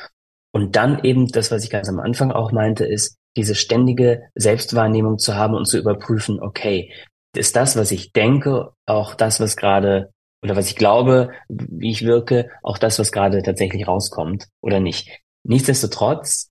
Und 0.53 0.77
dann 0.77 1.05
eben 1.05 1.29
das, 1.29 1.51
was 1.51 1.65
ich 1.65 1.71
ganz 1.71 1.89
am 1.89 2.01
Anfang 2.01 2.33
auch 2.33 2.53
meinte, 2.53 2.85
ist, 2.85 3.17
diese 3.37 3.55
ständige 3.55 4.23
Selbstwahrnehmung 4.35 5.19
zu 5.19 5.37
haben 5.37 5.55
und 5.55 5.67
zu 5.67 5.79
überprüfen, 5.79 6.41
okay, 6.41 6.93
ist 7.37 7.55
das, 7.55 7.77
was 7.77 7.93
ich 7.93 8.13
denke, 8.13 8.71
auch 8.87 9.15
das, 9.15 9.39
was 9.41 9.57
gerade 9.57 10.11
oder 10.43 10.57
was 10.57 10.69
ich 10.69 10.77
glaube, 10.77 11.31
wie 11.49 11.91
ich 11.91 12.05
wirke, 12.05 12.51
auch 12.63 12.79
das, 12.79 12.99
was 12.99 13.13
gerade 13.13 13.43
tatsächlich 13.43 13.87
rauskommt 13.87 14.47
oder 14.63 14.81
nicht. 14.81 15.21
Nichtsdestotrotz, 15.45 16.51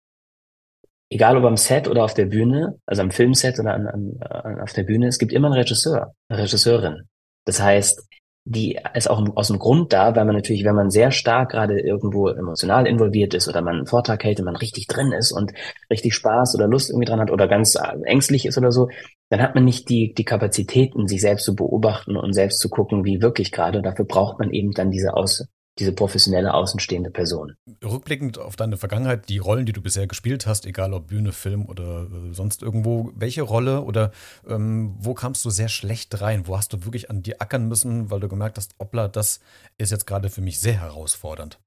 egal 1.12 1.38
ob 1.38 1.44
am 1.46 1.58
Set 1.58 1.88
oder 1.88 2.04
auf 2.04 2.14
der 2.14 2.26
Bühne, 2.26 2.80
also 2.86 3.02
am 3.02 3.12
Filmset 3.12 3.60
oder 3.60 3.74
an, 3.74 3.88
an, 3.88 4.62
auf 4.62 4.74
der 4.74 4.84
Bühne, 4.84 5.08
es 5.08 5.18
gibt 5.18 5.34
immer 5.34 5.48
einen 5.48 5.58
Regisseur, 5.58 6.14
eine 6.30 6.44
Regisseurin. 6.44 7.08
Das 7.46 7.62
heißt, 7.62 8.08
die 8.46 8.80
ist 8.96 9.10
auch 9.10 9.24
aus 9.36 9.50
dem 9.50 9.60
Grund 9.60 9.94
da, 9.94 10.16
weil 10.16 10.26
man 10.26 10.36
natürlich, 10.36 10.64
wenn 10.64 10.76
man 10.76 10.90
sehr 10.90 11.12
stark 11.12 11.52
gerade 11.52 11.80
irgendwo 11.80 12.30
emotional 12.30 12.88
involviert 12.88 13.34
ist 13.34 13.48
oder 13.48 13.62
man 13.62 13.76
einen 13.76 13.86
Vortrag 13.86 14.24
hält 14.24 14.40
und 14.40 14.46
man 14.46 14.56
richtig 14.56 14.88
drin 14.88 15.12
ist 15.12 15.32
und 15.32 15.54
richtig 15.92 16.16
Spaß 16.16 16.56
oder 16.56 16.68
Lust 16.68 16.90
irgendwie 16.90 17.06
dran 17.06 17.20
hat 17.20 17.32
oder 17.32 17.48
ganz 17.48 17.76
äh, 17.76 18.02
ängstlich 18.06 18.46
ist 18.46 18.58
oder 18.58 18.72
so, 18.72 18.90
dann 19.30 19.42
hat 19.42 19.56
man 19.56 19.66
nicht 19.66 19.90
die, 19.90 20.14
die 20.14 20.26
Kapazitäten, 20.26 21.08
sich 21.08 21.22
selbst 21.22 21.46
zu 21.46 21.56
beobachten 21.56 22.18
und 22.18 22.34
selbst 22.34 22.60
zu 22.60 22.70
gucken, 22.70 23.06
wie 23.06 23.22
wirklich 23.22 23.52
gerade. 23.52 23.82
Dafür 23.82 24.06
braucht 24.06 24.40
man 24.40 24.52
eben 24.52 24.72
dann 24.72 24.90
diese 24.90 25.14
Aus, 25.14 25.48
diese 25.80 25.94
professionelle 25.94 26.54
außenstehende 26.54 27.10
Person. 27.10 27.56
Rückblickend 27.84 28.38
auf 28.38 28.56
deine 28.56 28.78
Vergangenheit, 28.78 29.30
die 29.30 29.38
Rollen, 29.38 29.66
die 29.66 29.74
du 29.74 29.82
bisher 29.82 30.08
gespielt 30.08 30.46
hast, 30.46 30.66
egal 30.66 30.94
ob 30.94 31.08
Bühne, 31.08 31.32
Film 31.32 31.66
oder 31.66 32.04
äh, 32.04 32.34
sonst 32.34 32.62
irgendwo, 32.62 33.12
welche 33.16 33.42
Rolle 33.42 33.82
oder 33.82 34.12
ähm, 34.48 34.96
wo 35.00 35.14
kamst 35.14 35.44
du 35.46 35.50
sehr 35.50 35.70
schlecht 35.70 36.22
rein? 36.22 36.48
Wo 36.48 36.58
hast 36.58 36.74
du 36.74 36.86
wirklich 36.86 37.10
an 37.10 37.24
dir 37.24 37.42
ackern 37.42 37.68
müssen, 37.68 38.12
weil 38.12 38.20
du 38.20 38.28
gemerkt 38.28 38.58
hast, 38.58 38.76
hoppla, 38.80 39.08
das 39.08 39.40
ist 39.78 39.92
jetzt 39.92 40.06
gerade 40.06 40.30
für 40.30 40.42
mich 40.42 40.60
sehr 40.60 40.80
herausfordernd? 40.80 41.60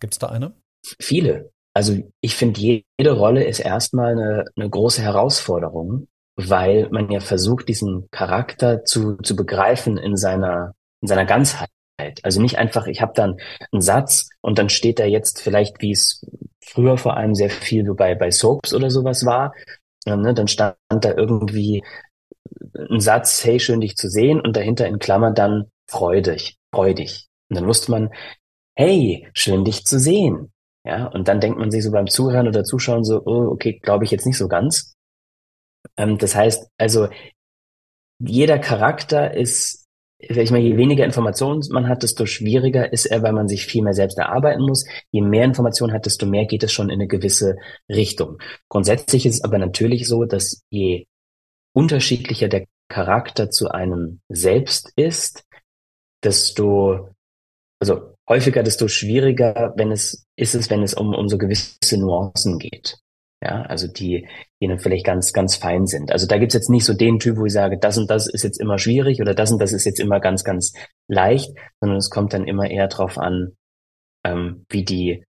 Gibt 0.00 0.14
es 0.14 0.18
da 0.18 0.28
eine? 0.28 0.52
Viele. 0.98 1.50
Also 1.74 1.96
ich 2.20 2.34
finde, 2.34 2.60
jede 2.60 3.12
Rolle 3.12 3.44
ist 3.44 3.60
erstmal 3.60 4.12
eine, 4.12 4.44
eine 4.56 4.68
große 4.68 5.02
Herausforderung, 5.02 6.08
weil 6.36 6.88
man 6.90 7.10
ja 7.10 7.20
versucht, 7.20 7.68
diesen 7.68 8.08
Charakter 8.10 8.84
zu, 8.84 9.16
zu 9.16 9.36
begreifen 9.36 9.96
in 9.96 10.16
seiner, 10.16 10.74
in 11.00 11.08
seiner 11.08 11.26
Ganzheit. 11.26 11.68
Also 12.22 12.40
nicht 12.40 12.58
einfach, 12.58 12.86
ich 12.86 13.00
habe 13.00 13.12
dann 13.14 13.36
einen 13.72 13.82
Satz 13.82 14.28
und 14.40 14.58
dann 14.58 14.68
steht 14.68 14.98
da 14.98 15.04
jetzt 15.04 15.40
vielleicht, 15.40 15.80
wie 15.80 15.92
es 15.92 16.24
früher 16.64 16.96
vor 16.96 17.16
allem 17.16 17.34
sehr 17.34 17.50
viel 17.50 17.94
bei, 17.94 18.14
bei 18.14 18.30
Soaps 18.30 18.74
oder 18.74 18.90
sowas 18.90 19.24
war, 19.24 19.54
ne, 20.06 20.34
dann 20.34 20.48
stand 20.48 20.76
da 20.88 21.14
irgendwie 21.14 21.82
ein 22.90 23.00
Satz, 23.00 23.44
hey, 23.44 23.60
schön 23.60 23.80
dich 23.80 23.96
zu 23.96 24.08
sehen 24.08 24.40
und 24.40 24.56
dahinter 24.56 24.86
in 24.86 24.98
Klammern 24.98 25.34
dann 25.34 25.70
freudig, 25.88 26.56
freudig. 26.74 27.28
Und 27.48 27.56
dann 27.56 27.66
wusste 27.66 27.90
man, 27.90 28.10
hey, 28.76 29.28
schön 29.34 29.64
dich 29.64 29.84
zu 29.84 29.98
sehen. 29.98 30.52
Ja, 30.84 31.06
und 31.06 31.28
dann 31.28 31.40
denkt 31.40 31.58
man 31.58 31.70
sich 31.70 31.84
so 31.84 31.90
beim 31.90 32.06
Zuhören 32.06 32.48
oder 32.48 32.64
Zuschauen 32.64 33.04
so, 33.04 33.22
oh, 33.24 33.48
okay, 33.52 33.78
glaube 33.80 34.04
ich 34.04 34.10
jetzt 34.10 34.24
nicht 34.24 34.38
so 34.38 34.48
ganz. 34.48 34.94
Ähm, 35.96 36.16
das 36.16 36.34
heißt, 36.34 36.68
also 36.78 37.08
jeder 38.18 38.58
Charakter 38.58 39.34
ist, 39.34 39.79
ich 40.20 40.50
meine, 40.50 40.64
je 40.64 40.76
weniger 40.76 41.04
Informationen 41.04 41.62
man 41.70 41.88
hat, 41.88 42.02
desto 42.02 42.26
schwieriger 42.26 42.92
ist 42.92 43.06
er, 43.06 43.22
weil 43.22 43.32
man 43.32 43.48
sich 43.48 43.66
viel 43.66 43.82
mehr 43.82 43.94
selbst 43.94 44.18
erarbeiten 44.18 44.62
muss. 44.62 44.84
Je 45.10 45.22
mehr 45.22 45.44
Informationen 45.44 45.92
hat, 45.92 46.06
desto 46.06 46.26
mehr 46.26 46.46
geht 46.46 46.62
es 46.62 46.72
schon 46.72 46.90
in 46.90 46.94
eine 46.94 47.08
gewisse 47.08 47.56
Richtung. 47.88 48.38
Grundsätzlich 48.68 49.26
ist 49.26 49.36
es 49.36 49.44
aber 49.44 49.58
natürlich 49.58 50.06
so, 50.06 50.24
dass 50.24 50.62
je 50.70 51.06
unterschiedlicher 51.72 52.48
der 52.48 52.66
Charakter 52.88 53.50
zu 53.50 53.70
einem 53.70 54.20
selbst 54.28 54.92
ist, 54.96 55.44
desto, 56.22 57.10
also 57.80 58.14
häufiger, 58.28 58.62
desto 58.62 58.88
schwieriger, 58.88 59.72
wenn 59.76 59.92
es, 59.92 60.26
ist 60.36 60.54
es, 60.54 60.68
wenn 60.70 60.82
es 60.82 60.94
um, 60.94 61.14
um 61.14 61.28
so 61.28 61.38
gewisse 61.38 61.96
Nuancen 61.96 62.58
geht. 62.58 62.98
Ja, 63.42 63.62
also 63.62 63.88
die, 63.88 64.28
die 64.60 64.68
dann 64.68 64.78
vielleicht 64.78 65.06
ganz, 65.06 65.32
ganz 65.32 65.56
fein 65.56 65.86
sind. 65.86 66.12
Also 66.12 66.26
da 66.26 66.36
gibt's 66.36 66.54
jetzt 66.54 66.68
nicht 66.68 66.84
so 66.84 66.92
den 66.92 67.18
Typ, 67.18 67.38
wo 67.38 67.46
ich 67.46 67.52
sage, 67.54 67.78
das 67.78 67.96
und 67.96 68.10
das 68.10 68.28
ist 68.28 68.44
jetzt 68.44 68.60
immer 68.60 68.78
schwierig 68.78 69.20
oder 69.22 69.34
das 69.34 69.50
und 69.50 69.62
das 69.62 69.72
ist 69.72 69.86
jetzt 69.86 69.98
immer 69.98 70.20
ganz, 70.20 70.44
ganz 70.44 70.74
leicht, 71.08 71.50
sondern 71.80 71.96
es 71.96 72.10
kommt 72.10 72.34
dann 72.34 72.46
immer 72.46 72.70
eher 72.70 72.88
drauf 72.88 73.16
an, 73.16 73.52
ähm, 74.26 74.66
wie 74.68 74.84
die, 74.84 75.24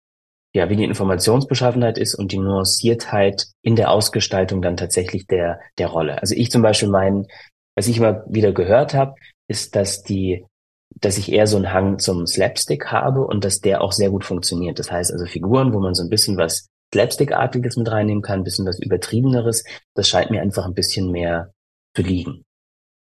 ja, 0.55 0.71
wie 0.71 0.77
die 0.77 0.85
Informationsbeschaffenheit 0.85 1.99
ist 1.99 2.15
und 2.15 2.33
die 2.33 2.39
Nuanciertheit 2.39 3.49
in 3.61 3.77
der 3.77 3.91
Ausgestaltung 3.91 4.63
dann 4.63 4.79
tatsächlich 4.79 5.27
der, 5.27 5.61
der 5.77 5.89
Rolle. 5.89 6.23
Also 6.23 6.35
ich 6.35 6.51
zum 6.51 6.63
Beispiel 6.63 6.89
mein, 6.89 7.27
was 7.77 7.89
ich 7.89 7.99
immer 7.99 8.25
wieder 8.27 8.53
gehört 8.53 8.95
habe, 8.95 9.17
ist, 9.49 9.77
dass 9.77 10.03
die, 10.03 10.47
dass 10.99 11.19
ich 11.19 11.31
eher 11.31 11.47
so 11.47 11.59
einen 11.59 11.75
Hang 11.75 11.99
zum 11.99 12.27
Slapstick 12.27 12.87
habe 12.87 13.27
und 13.27 13.45
dass 13.45 13.61
der 13.61 13.83
auch 13.83 13.93
sehr 13.93 14.09
gut 14.09 14.25
funktioniert. 14.25 14.79
Das 14.79 14.91
heißt 14.91 15.13
also 15.13 15.27
Figuren, 15.27 15.75
wo 15.75 15.81
man 15.81 15.95
so 15.95 16.03
ein 16.03 16.09
bisschen 16.09 16.39
was 16.39 16.69
Slapstick-artiges 16.93 17.77
mit 17.77 17.91
reinnehmen 17.91 18.23
kann, 18.23 18.41
ein 18.41 18.45
bisschen 18.45 18.67
was 18.67 18.81
Übertriebeneres. 18.81 19.65
Das 19.95 20.09
scheint 20.09 20.31
mir 20.31 20.41
einfach 20.41 20.65
ein 20.65 20.75
bisschen 20.75 21.11
mehr 21.11 21.53
zu 21.95 22.03
liegen, 22.03 22.45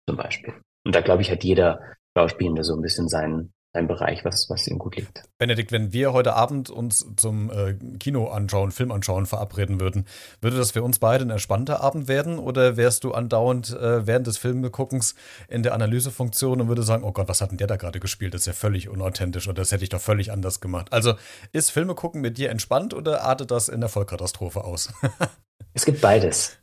zum 0.08 0.18
Beispiel. 0.18 0.54
Und 0.86 0.96
da 0.96 1.02
glaube 1.02 1.22
ich, 1.22 1.32
hat 1.32 1.44
jeder 1.44 1.96
Schauspielende 2.18 2.64
so 2.64 2.76
ein 2.76 2.82
bisschen 2.82 3.10
seinen, 3.10 3.54
ein 3.74 3.88
Bereich, 3.88 4.24
was, 4.24 4.50
was 4.50 4.68
ihm 4.68 4.78
gut 4.78 4.96
liegt. 4.96 5.24
Benedikt, 5.40 5.72
wenn 5.72 5.92
wir 5.94 6.14
heute 6.14 6.36
Abend 6.36 6.70
uns 6.70 7.06
zum 7.18 7.50
äh, 7.50 7.74
Kino 7.98 8.28
anschauen, 8.28 8.72
Film 8.72 8.92
anschauen 8.92 9.26
verabreden 9.26 9.80
würden, 9.80 10.06
würde 10.42 10.58
das 10.58 10.72
für 10.72 10.84
uns 10.84 11.00
beide 11.00 11.26
ein 11.26 11.32
entspannter 11.32 11.82
Abend 11.82 12.08
werden 12.08 12.38
oder 12.38 12.78
wärst 12.78 13.04
du 13.04 13.14
andauernd 13.14 13.72
äh, 13.72 14.06
während 14.06 14.28
des 14.28 14.38
Filmeguckens 14.38 15.16
in 15.48 15.64
der 15.64 15.74
Analysefunktion 15.74 16.62
und 16.62 16.68
würde 16.68 16.84
sagen, 16.84 17.04
oh 17.04 17.12
Gott, 17.12 17.28
was 17.28 17.42
hat 17.42 17.50
denn 17.50 17.58
der 17.58 17.68
da 17.68 17.76
gerade 17.78 18.00
gespielt? 18.00 18.36
Das 18.36 18.42
ist 18.42 18.48
ja 18.48 18.54
völlig 18.54 18.90
unauthentisch 18.90 19.48
oder 19.48 19.62
das 19.62 19.72
hätte 19.72 19.84
ich 19.84 19.90
doch 19.90 20.02
völlig 20.02 20.32
anders 20.32 20.62
gemacht. 20.62 20.94
Also 20.94 21.16
ist 21.52 21.72
Filme 21.72 21.96
gucken 21.96 22.22
mit 22.22 22.38
dir 22.38 22.52
entspannt 22.52 22.94
oder 22.94 23.24
artet 23.24 23.50
das 23.50 23.70
in 23.70 23.80
der 23.80 23.90
Vollkatastrophe 23.90 24.64
aus? 24.64 24.94
es 25.74 25.86
gibt 25.86 26.00
beides. 26.00 26.58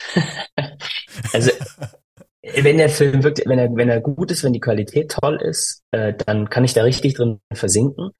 also 1.32 1.50
wenn 2.56 2.78
der 2.78 2.88
Film 2.88 3.22
wirklich, 3.22 3.46
wenn 3.48 3.58
er, 3.58 3.74
wenn 3.74 3.88
er 3.88 4.00
gut 4.00 4.30
ist, 4.30 4.44
wenn 4.44 4.52
die 4.52 4.60
Qualität 4.60 5.10
toll 5.10 5.40
ist, 5.42 5.82
äh, 5.90 6.14
dann 6.26 6.48
kann 6.50 6.64
ich 6.64 6.74
da 6.74 6.82
richtig 6.82 7.14
drin 7.14 7.40
versinken. 7.52 8.10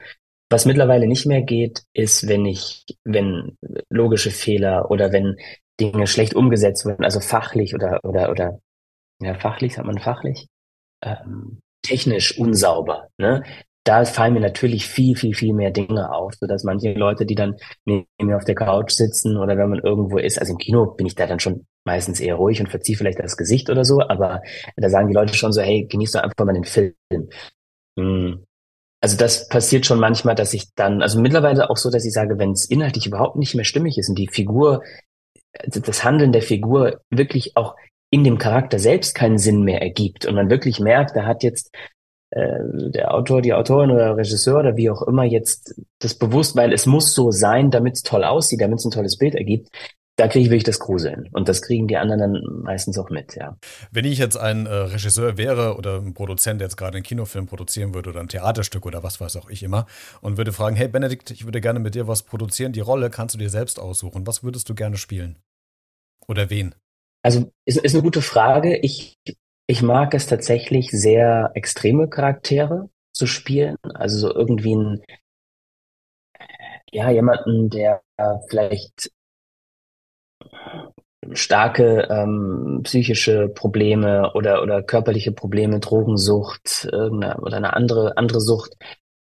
Was 0.51 0.67
mittlerweile 0.67 1.07
nicht 1.07 1.27
mehr 1.27 1.43
geht, 1.43 1.83
ist, 1.93 2.27
wenn 2.29 2.45
ich, 2.45 2.85
wenn 3.05 3.57
logische 3.89 4.31
Fehler 4.31 4.91
oder 4.91 5.13
wenn 5.13 5.37
Dinge 5.81 6.07
schlecht 6.07 6.35
umgesetzt 6.35 6.85
werden, 6.85 7.05
also 7.05 7.21
fachlich 7.21 7.75
oder 7.75 8.01
oder 8.05 8.31
oder 8.31 8.61
ja 9.21 9.35
fachlich, 9.35 9.75
sagt 9.75 9.87
man 9.87 9.99
fachlich, 9.99 10.49
ähm, 11.03 11.61
technisch 11.83 12.39
unsauber. 12.39 13.09
Ne? 13.19 13.43
Da 13.85 14.05
fallen 14.05 14.35
mir 14.35 14.41
natürlich 14.41 14.87
viel, 14.87 15.17
viel, 15.17 15.35
viel 15.35 15.55
mehr 15.55 15.71
Dinge 15.71 16.13
auf, 16.13 16.35
so 16.35 16.47
dass 16.47 16.65
manche 16.65 16.93
Leute, 16.93 17.25
die 17.25 17.35
dann 17.35 17.57
neben 17.87 18.07
mir 18.21 18.37
auf 18.37 18.45
der 18.45 18.55
Couch 18.55 18.93
sitzen 18.93 19.37
oder 19.37 19.57
wenn 19.57 19.71
man 19.71 19.79
irgendwo 19.79 20.19
ist, 20.19 20.39
also 20.39 20.53
im 20.53 20.59
Kino 20.59 20.87
bin 20.87 21.07
ich 21.07 21.15
da 21.15 21.27
dann 21.27 21.41
schon 21.41 21.67
meistens 21.85 22.21
eher 22.21 22.35
ruhig 22.35 22.61
und 22.61 22.69
verziehe 22.69 22.97
vielleicht 22.97 23.19
das 23.19 23.37
Gesicht 23.37 23.71
oder 23.71 23.85
so, 23.85 24.01
aber 24.01 24.43
da 24.77 24.89
sagen 24.91 25.09
die 25.09 25.15
Leute 25.15 25.35
schon 25.35 25.53
so, 25.53 25.63
hey, 25.63 25.87
genieß 25.89 26.13
doch 26.13 26.23
einfach 26.23 26.45
mal 26.45 26.53
den 26.53 26.65
Film. 26.65 26.95
Hm. 27.99 28.45
Also 29.03 29.17
das 29.17 29.49
passiert 29.49 29.87
schon 29.87 29.99
manchmal, 29.99 30.35
dass 30.35 30.53
ich 30.53 30.75
dann, 30.75 31.01
also 31.01 31.19
mittlerweile 31.19 31.71
auch 31.71 31.79
so, 31.79 31.91
dass 31.91 32.05
ich 32.05 32.13
sage, 32.13 32.39
wenn 32.39 32.51
es 32.51 32.69
inhaltlich 32.69 33.07
überhaupt 33.07 33.37
nicht 33.37 33.55
mehr 33.55 33.65
stimmig 33.65 33.97
ist 33.97 34.11
und 34.11 34.19
die 34.19 34.29
Figur, 34.29 34.83
das 35.65 36.05
Handeln 36.05 36.33
der 36.33 36.43
Figur 36.43 37.01
wirklich 37.09 37.57
auch 37.57 37.77
in 38.11 38.25
dem 38.25 38.37
Charakter 38.37 38.79
selbst 38.79 39.15
keinen 39.15 39.39
Sinn 39.39 39.63
mehr 39.63 39.81
ergibt 39.81 40.27
und 40.27 40.35
man 40.35 40.51
wirklich 40.51 40.81
merkt, 40.81 41.17
da 41.17 41.25
hat 41.25 41.43
jetzt 41.43 41.75
der 42.33 43.13
Autor, 43.13 43.43
die 43.43 43.53
Autorin 43.53 43.91
oder 43.91 44.17
Regisseur 44.17 44.61
oder 44.61 44.77
wie 44.77 44.89
auch 44.89 45.03
immer 45.03 45.25
jetzt 45.25 45.75
das 45.99 46.15
bewusst, 46.15 46.55
weil 46.55 46.73
es 46.73 46.87
muss 46.87 47.13
so 47.13 47.33
sein, 47.33 47.71
damit 47.71 47.97
es 47.97 48.03
toll 48.03 48.23
aussieht, 48.23 48.61
damit 48.61 48.79
es 48.79 48.85
ein 48.85 48.93
tolles 48.93 49.19
Bild 49.19 49.35
ergibt, 49.35 49.71
da 50.21 50.29
kriege 50.29 50.45
ich 50.45 50.51
wirklich 50.51 50.65
das 50.65 50.79
Gruseln. 50.79 51.29
Und 51.33 51.49
das 51.49 51.63
kriegen 51.63 51.89
die 51.89 51.97
anderen 51.97 52.21
dann 52.21 52.63
meistens 52.63 52.99
auch 52.99 53.09
mit, 53.09 53.37
ja. 53.37 53.57
Wenn 53.91 54.05
ich 54.05 54.19
jetzt 54.19 54.37
ein 54.37 54.67
äh, 54.67 54.71
Regisseur 54.71 55.39
wäre 55.39 55.77
oder 55.77 55.97
ein 55.97 56.13
Produzent, 56.13 56.61
der 56.61 56.67
jetzt 56.67 56.77
gerade 56.77 56.97
einen 56.97 57.05
Kinofilm 57.05 57.47
produzieren 57.47 57.95
würde 57.95 58.11
oder 58.11 58.21
ein 58.21 58.29
Theaterstück 58.29 58.85
oder 58.85 59.03
was 59.03 59.21
weiß 59.21 59.37
auch 59.37 59.49
ich 59.49 59.63
immer 59.63 59.87
und 60.21 60.37
würde 60.37 60.53
fragen, 60.53 60.77
hey 60.77 60.89
Benedikt, 60.89 61.31
ich 61.31 61.47
würde 61.47 61.61
gerne 61.61 61.81
mit 61.81 61.95
dir 61.95 62.07
was 62.07 62.23
produzieren, 62.23 62.73
die 62.73 62.81
Rolle 62.81 63.09
kannst 63.09 63.35
du 63.35 63.39
dir 63.39 63.51
selbst 63.51 63.81
aussuchen. 63.81 64.27
Was 64.27 64.45
würdest 64.45 64.69
du 64.69 64.75
gerne 64.75 64.99
spielen? 64.99 65.37
Oder 66.29 66.51
wen? 66.51 66.75
Also 67.23 67.51
ist, 67.65 67.79
ist 67.79 67.95
eine 67.95 68.03
gute 68.03 68.23
Frage. 68.23 68.77
Ich 68.77 69.17
ich 69.71 69.83
mag 69.83 70.15
es 70.15 70.27
tatsächlich 70.27 70.91
sehr 70.91 71.53
extreme 71.55 72.09
Charaktere 72.09 72.91
zu 73.13 73.27
spielen. 73.27 73.77
Also 73.95 74.19
so 74.19 74.35
irgendwie 74.35 74.75
ein, 74.75 75.03
ja, 76.91 77.09
jemanden, 77.11 77.71
der 77.71 78.03
vielleicht 78.49 79.13
starke 81.33 82.09
ähm, 82.11 82.81
psychische 82.83 83.49
Probleme 83.49 84.33
oder 84.35 84.63
oder 84.63 84.83
körperliche 84.83 85.33
Probleme, 85.33 85.79
Drogensucht 85.79 86.89
oder 86.93 87.57
eine 87.57 87.75
andere 87.75 88.17
andere 88.17 88.41
Sucht 88.41 88.77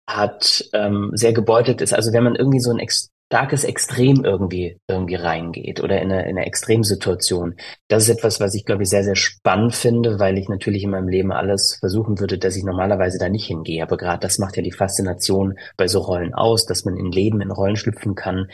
hat, 0.07 0.63
ähm, 0.73 1.09
sehr 1.13 1.33
gebeutelt 1.33 1.81
ist. 1.81 1.93
Also 1.93 2.13
wenn 2.13 2.23
man 2.23 2.35
irgendwie 2.35 2.59
so 2.59 2.71
ein 2.71 2.79
ex 2.79 3.09
starkes 3.27 3.63
Extrem 3.63 4.23
irgendwie 4.23 4.79
irgendwie 4.87 5.15
reingeht 5.15 5.81
oder 5.81 6.01
in 6.01 6.11
eine, 6.11 6.23
in 6.23 6.37
eine 6.37 6.45
Extremsituation. 6.45 7.55
Das 7.87 8.03
ist 8.03 8.09
etwas, 8.09 8.39
was 8.39 8.53
ich 8.53 8.65
glaube 8.65 8.83
ich 8.83 8.89
sehr 8.89 9.03
sehr 9.03 9.15
spannend 9.15 9.75
finde, 9.75 10.19
weil 10.19 10.37
ich 10.37 10.47
natürlich 10.47 10.83
in 10.83 10.91
meinem 10.91 11.07
Leben 11.07 11.31
alles 11.31 11.77
versuchen 11.79 12.19
würde, 12.19 12.37
dass 12.37 12.55
ich 12.55 12.63
normalerweise 12.63 13.17
da 13.17 13.29
nicht 13.29 13.47
hingehe. 13.47 13.83
Aber 13.83 13.97
gerade 13.97 14.19
das 14.19 14.37
macht 14.37 14.57
ja 14.57 14.63
die 14.63 14.71
Faszination 14.71 15.57
bei 15.77 15.87
so 15.87 15.99
Rollen 15.99 16.33
aus, 16.33 16.65
dass 16.65 16.85
man 16.85 16.97
in 16.97 17.11
Leben 17.11 17.41
in 17.41 17.51
Rollen 17.51 17.75
schlüpfen 17.75 18.15
kann, 18.15 18.47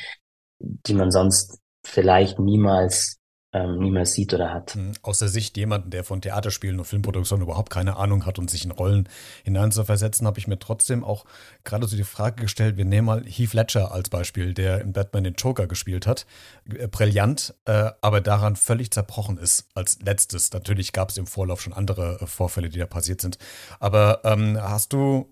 die 0.60 0.94
man 0.94 1.12
sonst 1.12 1.60
vielleicht 1.86 2.40
niemals 2.40 3.21
ähm, 3.54 3.80
niemals 3.80 4.14
sieht 4.14 4.34
oder 4.34 4.54
hat. 4.54 4.76
Hm, 4.76 4.94
aus 5.02 5.20
der 5.20 5.28
Sicht 5.28 5.58
jemanden, 5.58 5.90
der 5.90 6.04
von 6.04 6.22
Theaterspielen 6.22 6.80
und 6.80 6.86
Filmproduktion 6.86 7.42
überhaupt 7.42 7.70
keine 7.70 7.98
Ahnung 7.98 8.26
hat 8.26 8.40
und 8.40 8.50
sich 8.50 8.64
in 8.64 8.72
Rollen 8.72 9.10
hineinzuversetzen, 9.44 10.26
habe 10.26 10.40
ich 10.40 10.48
mir 10.48 10.58
trotzdem 10.58 11.04
auch 11.04 11.26
gerade 11.66 11.86
so 11.88 11.98
die 11.98 12.06
Frage 12.06 12.42
gestellt, 12.42 12.78
wir 12.78 12.86
nehmen 12.86 13.08
mal 13.08 13.26
Heath 13.26 13.54
Ledger 13.54 13.92
als 13.92 14.10
Beispiel, 14.10 14.54
der 14.54 14.82
in 14.82 14.94
Batman 14.94 15.26
den 15.26 15.34
Joker 15.34 15.68
gespielt 15.68 16.08
hat. 16.08 16.26
Äh, 16.74 16.88
brillant, 16.88 17.54
äh, 17.66 17.92
aber 18.02 18.22
daran 18.22 18.56
völlig 18.56 18.92
zerbrochen 18.92 19.38
ist 19.38 19.68
als 19.76 20.00
letztes. 20.02 20.54
Natürlich 20.54 20.94
gab 20.94 21.10
es 21.10 21.18
im 21.18 21.28
Vorlauf 21.28 21.62
schon 21.62 21.74
andere 21.74 22.20
äh, 22.22 22.28
Vorfälle, 22.28 22.70
die 22.70 22.80
da 22.80 22.86
passiert 22.86 23.20
sind. 23.20 23.38
Aber 23.80 24.22
ähm, 24.24 24.58
hast 24.62 24.94
du 24.94 25.28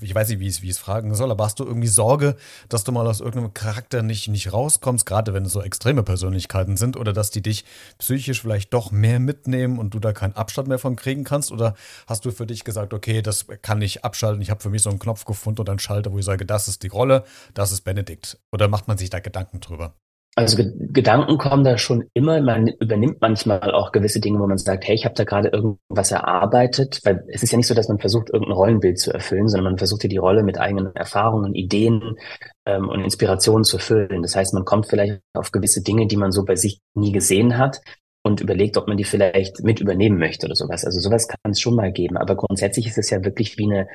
ich 0.00 0.14
weiß 0.14 0.28
nicht, 0.28 0.40
wie 0.40 0.48
ich, 0.48 0.70
es 0.70 0.78
fragen 0.78 1.14
soll, 1.14 1.30
aber 1.30 1.44
hast 1.44 1.58
du 1.60 1.64
irgendwie 1.64 1.88
Sorge, 1.88 2.36
dass 2.68 2.84
du 2.84 2.92
mal 2.92 3.06
aus 3.06 3.20
irgendeinem 3.20 3.54
Charakter 3.54 4.02
nicht, 4.02 4.28
nicht 4.28 4.52
rauskommst, 4.52 5.06
gerade 5.06 5.34
wenn 5.34 5.44
es 5.44 5.52
so 5.52 5.62
extreme 5.62 6.02
Persönlichkeiten 6.02 6.76
sind, 6.76 6.96
oder 6.96 7.12
dass 7.12 7.30
die 7.30 7.42
dich 7.42 7.64
psychisch 7.98 8.40
vielleicht 8.40 8.72
doch 8.72 8.90
mehr 8.90 9.20
mitnehmen 9.20 9.78
und 9.78 9.94
du 9.94 9.98
da 9.98 10.12
keinen 10.12 10.34
Abstand 10.34 10.68
mehr 10.68 10.78
von 10.78 10.96
kriegen 10.96 11.24
kannst? 11.24 11.52
Oder 11.52 11.74
hast 12.06 12.24
du 12.24 12.30
für 12.30 12.46
dich 12.46 12.64
gesagt, 12.64 12.94
okay, 12.94 13.22
das 13.22 13.46
kann 13.62 13.82
ich 13.82 14.04
abschalten, 14.04 14.42
ich 14.42 14.50
habe 14.50 14.62
für 14.62 14.70
mich 14.70 14.82
so 14.82 14.90
einen 14.90 14.98
Knopf 14.98 15.24
gefunden 15.24 15.60
oder 15.60 15.72
einen 15.72 15.78
Schalter, 15.78 16.12
wo 16.12 16.18
ich 16.18 16.24
sage, 16.24 16.46
das 16.46 16.68
ist 16.68 16.82
die 16.82 16.88
Rolle, 16.88 17.24
das 17.54 17.72
ist 17.72 17.82
Benedikt? 17.82 18.38
Oder 18.52 18.68
macht 18.68 18.88
man 18.88 18.98
sich 18.98 19.10
da 19.10 19.20
Gedanken 19.20 19.60
drüber? 19.60 19.94
Also 20.38 20.62
Gedanken 20.78 21.38
kommen 21.38 21.64
da 21.64 21.78
schon 21.78 22.10
immer. 22.12 22.42
Man 22.42 22.68
übernimmt 22.68 23.22
manchmal 23.22 23.72
auch 23.72 23.90
gewisse 23.90 24.20
Dinge, 24.20 24.38
wo 24.38 24.46
man 24.46 24.58
sagt, 24.58 24.86
hey, 24.86 24.94
ich 24.94 25.06
habe 25.06 25.14
da 25.14 25.24
gerade 25.24 25.48
irgendwas 25.48 26.10
erarbeitet, 26.10 27.00
weil 27.04 27.24
es 27.28 27.42
ist 27.42 27.52
ja 27.52 27.56
nicht 27.56 27.66
so, 27.66 27.72
dass 27.72 27.88
man 27.88 27.98
versucht, 27.98 28.28
irgendein 28.28 28.54
Rollenbild 28.54 28.98
zu 28.98 29.14
erfüllen, 29.14 29.48
sondern 29.48 29.72
man 29.72 29.78
versucht 29.78 30.02
ja 30.02 30.10
die 30.10 30.18
Rolle 30.18 30.42
mit 30.42 30.58
eigenen 30.60 30.94
Erfahrungen, 30.94 31.54
Ideen 31.54 32.18
ähm, 32.66 32.90
und 32.90 33.00
Inspirationen 33.00 33.64
zu 33.64 33.78
erfüllen. 33.78 34.20
Das 34.20 34.36
heißt, 34.36 34.52
man 34.52 34.66
kommt 34.66 34.88
vielleicht 34.88 35.22
auf 35.32 35.52
gewisse 35.52 35.82
Dinge, 35.82 36.06
die 36.06 36.18
man 36.18 36.32
so 36.32 36.44
bei 36.44 36.54
sich 36.54 36.80
nie 36.94 37.12
gesehen 37.12 37.56
hat 37.56 37.80
und 38.22 38.42
überlegt, 38.42 38.76
ob 38.76 38.88
man 38.88 38.98
die 38.98 39.04
vielleicht 39.04 39.64
mit 39.64 39.80
übernehmen 39.80 40.18
möchte 40.18 40.44
oder 40.44 40.54
sowas. 40.54 40.84
Also 40.84 41.00
sowas 41.00 41.28
kann 41.28 41.52
es 41.52 41.60
schon 41.60 41.76
mal 41.76 41.92
geben. 41.92 42.18
Aber 42.18 42.36
grundsätzlich 42.36 42.88
ist 42.88 42.98
es 42.98 43.08
ja 43.08 43.24
wirklich 43.24 43.56
wie 43.56 43.72
eine 43.72 43.88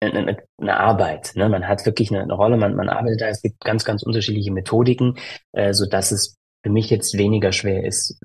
eine, 0.00 0.38
eine 0.58 0.76
Arbeit. 0.78 1.32
Ne? 1.34 1.48
Man 1.48 1.68
hat 1.68 1.84
wirklich 1.86 2.10
eine, 2.10 2.22
eine 2.22 2.32
Rolle, 2.32 2.56
man, 2.56 2.74
man 2.74 2.88
arbeitet 2.88 3.20
da. 3.20 3.28
Es 3.28 3.42
gibt 3.42 3.60
ganz, 3.60 3.84
ganz 3.84 4.02
unterschiedliche 4.02 4.52
Methodiken, 4.52 5.18
äh, 5.52 5.72
so 5.72 5.86
dass 5.86 6.10
es 6.10 6.36
für 6.62 6.70
mich 6.70 6.90
jetzt 6.90 7.16
weniger 7.16 7.52
schwer 7.52 7.84
ist, 7.84 8.20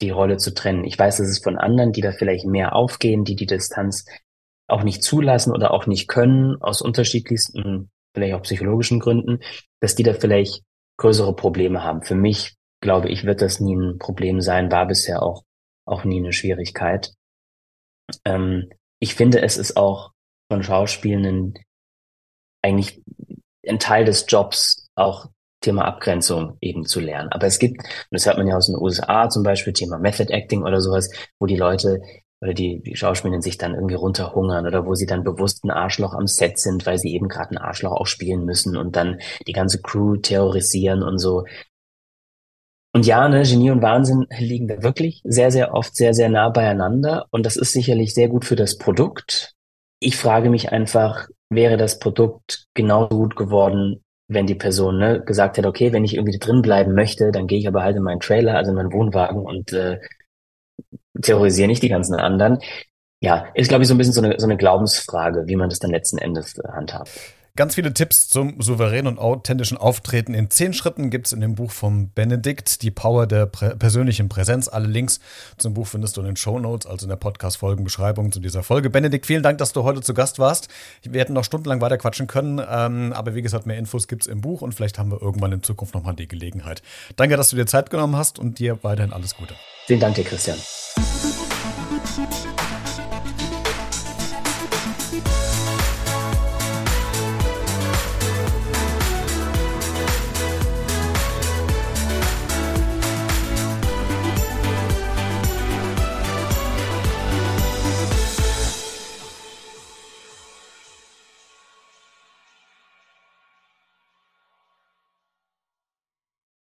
die 0.00 0.10
Rolle 0.10 0.36
zu 0.36 0.52
trennen. 0.52 0.84
Ich 0.84 0.98
weiß, 0.98 1.18
dass 1.18 1.28
es 1.28 1.42
von 1.42 1.58
anderen, 1.58 1.92
die 1.92 2.00
da 2.00 2.12
vielleicht 2.12 2.46
mehr 2.46 2.74
aufgehen, 2.74 3.24
die 3.24 3.36
die 3.36 3.46
Distanz 3.46 4.04
auch 4.68 4.82
nicht 4.82 5.02
zulassen 5.02 5.52
oder 5.52 5.72
auch 5.72 5.86
nicht 5.86 6.08
können, 6.08 6.60
aus 6.60 6.82
unterschiedlichsten 6.82 7.90
vielleicht 8.14 8.34
auch 8.34 8.42
psychologischen 8.42 9.00
Gründen, 9.00 9.40
dass 9.80 9.94
die 9.94 10.02
da 10.02 10.14
vielleicht 10.14 10.62
größere 10.98 11.34
Probleme 11.34 11.82
haben. 11.82 12.02
Für 12.02 12.14
mich, 12.14 12.56
glaube 12.82 13.08
ich, 13.08 13.24
wird 13.24 13.40
das 13.42 13.60
nie 13.60 13.74
ein 13.74 13.98
Problem 13.98 14.40
sein, 14.40 14.70
war 14.70 14.86
bisher 14.86 15.22
auch, 15.22 15.44
auch 15.86 16.04
nie 16.04 16.18
eine 16.18 16.32
Schwierigkeit. 16.32 17.14
Ähm, 18.24 18.70
ich 19.00 19.14
finde, 19.14 19.42
es 19.42 19.56
ist 19.56 19.76
auch 19.76 20.11
von 20.52 20.62
Schauspielenden 20.62 21.54
eigentlich 22.62 23.02
ein 23.66 23.78
Teil 23.78 24.04
des 24.04 24.26
Jobs, 24.28 24.86
auch 24.94 25.30
Thema 25.62 25.86
Abgrenzung 25.86 26.58
eben 26.60 26.84
zu 26.84 27.00
lernen. 27.00 27.30
Aber 27.30 27.46
es 27.46 27.58
gibt, 27.58 27.78
und 27.78 27.86
das 28.10 28.26
hört 28.26 28.36
man 28.36 28.46
ja 28.46 28.56
aus 28.56 28.66
den 28.66 28.76
USA 28.76 29.30
zum 29.30 29.44
Beispiel, 29.44 29.72
Thema 29.72 29.98
Method 29.98 30.30
Acting 30.30 30.62
oder 30.62 30.82
sowas, 30.82 31.10
wo 31.38 31.46
die 31.46 31.56
Leute 31.56 32.02
oder 32.42 32.52
die, 32.52 32.82
die 32.82 32.96
Schauspielenden 32.96 33.40
sich 33.40 33.56
dann 33.56 33.74
irgendwie 33.74 33.94
runterhungern 33.94 34.66
oder 34.66 34.84
wo 34.84 34.94
sie 34.94 35.06
dann 35.06 35.24
bewusst 35.24 35.64
ein 35.64 35.70
Arschloch 35.70 36.12
am 36.12 36.26
Set 36.26 36.58
sind, 36.58 36.84
weil 36.84 36.98
sie 36.98 37.14
eben 37.14 37.28
gerade 37.28 37.52
ein 37.52 37.58
Arschloch 37.58 37.92
auch 37.92 38.06
spielen 38.06 38.44
müssen 38.44 38.76
und 38.76 38.94
dann 38.94 39.20
die 39.46 39.52
ganze 39.52 39.80
Crew 39.80 40.16
terrorisieren 40.16 41.02
und 41.02 41.18
so. 41.18 41.44
Und 42.92 43.06
ja, 43.06 43.26
ne, 43.28 43.44
Genie 43.44 43.70
und 43.70 43.80
Wahnsinn 43.80 44.26
liegen 44.38 44.68
da 44.68 44.82
wirklich 44.82 45.22
sehr, 45.24 45.50
sehr 45.50 45.72
oft 45.72 45.96
sehr, 45.96 46.12
sehr 46.12 46.28
nah 46.28 46.50
beieinander 46.50 47.26
und 47.30 47.46
das 47.46 47.56
ist 47.56 47.72
sicherlich 47.72 48.12
sehr 48.12 48.28
gut 48.28 48.44
für 48.44 48.56
das 48.56 48.76
Produkt. 48.76 49.54
Ich 50.04 50.16
frage 50.16 50.50
mich 50.50 50.72
einfach, 50.72 51.28
wäre 51.48 51.76
das 51.76 52.00
Produkt 52.00 52.66
genauso 52.74 53.16
gut 53.16 53.36
geworden, 53.36 54.02
wenn 54.26 54.46
die 54.46 54.54
Person 54.54 54.98
ne, 54.98 55.22
gesagt 55.24 55.56
hätte, 55.56 55.68
okay, 55.68 55.92
wenn 55.92 56.04
ich 56.04 56.14
irgendwie 56.14 56.38
drin 56.38 56.60
bleiben 56.62 56.94
möchte, 56.94 57.30
dann 57.30 57.46
gehe 57.46 57.58
ich 57.58 57.68
aber 57.68 57.82
halt 57.82 57.96
in 57.96 58.02
meinen 58.02 58.20
Trailer, 58.20 58.56
also 58.56 58.70
in 58.70 58.76
meinen 58.76 58.92
Wohnwagen 58.92 59.42
und 59.42 59.72
äh, 59.72 60.00
terrorisiere 61.20 61.68
nicht 61.68 61.82
die 61.82 61.88
ganzen 61.88 62.16
anderen. 62.16 62.58
Ja, 63.20 63.46
ist, 63.54 63.68
glaube 63.68 63.82
ich, 63.82 63.88
so 63.88 63.94
ein 63.94 63.98
bisschen 63.98 64.14
so 64.14 64.22
eine, 64.22 64.34
so 64.38 64.46
eine 64.46 64.56
Glaubensfrage, 64.56 65.46
wie 65.46 65.56
man 65.56 65.68
das 65.68 65.78
dann 65.78 65.92
letzten 65.92 66.18
Endes 66.18 66.54
handhabt. 66.66 67.10
Ganz 67.54 67.74
viele 67.74 67.92
Tipps 67.92 68.30
zum 68.30 68.62
souveränen 68.62 69.06
und 69.06 69.18
authentischen 69.18 69.76
Auftreten 69.76 70.32
in 70.32 70.48
zehn 70.48 70.72
Schritten 70.72 71.10
gibt 71.10 71.26
es 71.26 71.34
in 71.34 71.42
dem 71.42 71.54
Buch 71.54 71.70
von 71.70 72.10
Benedikt, 72.10 72.80
Die 72.80 72.90
Power 72.90 73.26
der 73.26 73.44
Prä 73.44 73.76
persönlichen 73.76 74.30
Präsenz. 74.30 74.68
Alle 74.68 74.86
Links 74.86 75.20
zum 75.58 75.74
Buch 75.74 75.86
findest 75.86 76.16
du 76.16 76.22
in 76.22 76.28
den 76.28 76.36
Show 76.36 76.58
Notes, 76.58 76.86
also 76.86 77.04
in 77.04 77.10
der 77.10 77.16
Podcast-Folgenbeschreibung 77.16 78.32
zu 78.32 78.40
dieser 78.40 78.62
Folge. 78.62 78.88
Benedikt, 78.88 79.26
vielen 79.26 79.42
Dank, 79.42 79.58
dass 79.58 79.74
du 79.74 79.82
heute 79.82 80.00
zu 80.00 80.14
Gast 80.14 80.38
warst. 80.38 80.68
Wir 81.02 81.20
hätten 81.20 81.34
noch 81.34 81.44
stundenlang 81.44 81.82
weiter 81.82 81.98
quatschen 81.98 82.26
können, 82.26 82.58
ähm, 82.58 83.12
aber 83.12 83.34
wie 83.34 83.42
gesagt, 83.42 83.66
mehr 83.66 83.76
Infos 83.76 84.08
gibt 84.08 84.22
es 84.22 84.28
im 84.28 84.40
Buch 84.40 84.62
und 84.62 84.74
vielleicht 84.74 84.98
haben 84.98 85.10
wir 85.10 85.20
irgendwann 85.20 85.52
in 85.52 85.62
Zukunft 85.62 85.94
nochmal 85.94 86.14
die 86.14 86.28
Gelegenheit. 86.28 86.80
Danke, 87.16 87.36
dass 87.36 87.50
du 87.50 87.56
dir 87.56 87.66
Zeit 87.66 87.90
genommen 87.90 88.16
hast 88.16 88.38
und 88.38 88.60
dir 88.60 88.82
weiterhin 88.82 89.12
alles 89.12 89.36
Gute. 89.36 89.54
Vielen 89.86 90.00
Dank 90.00 90.14
dir, 90.14 90.24
Christian. 90.24 90.56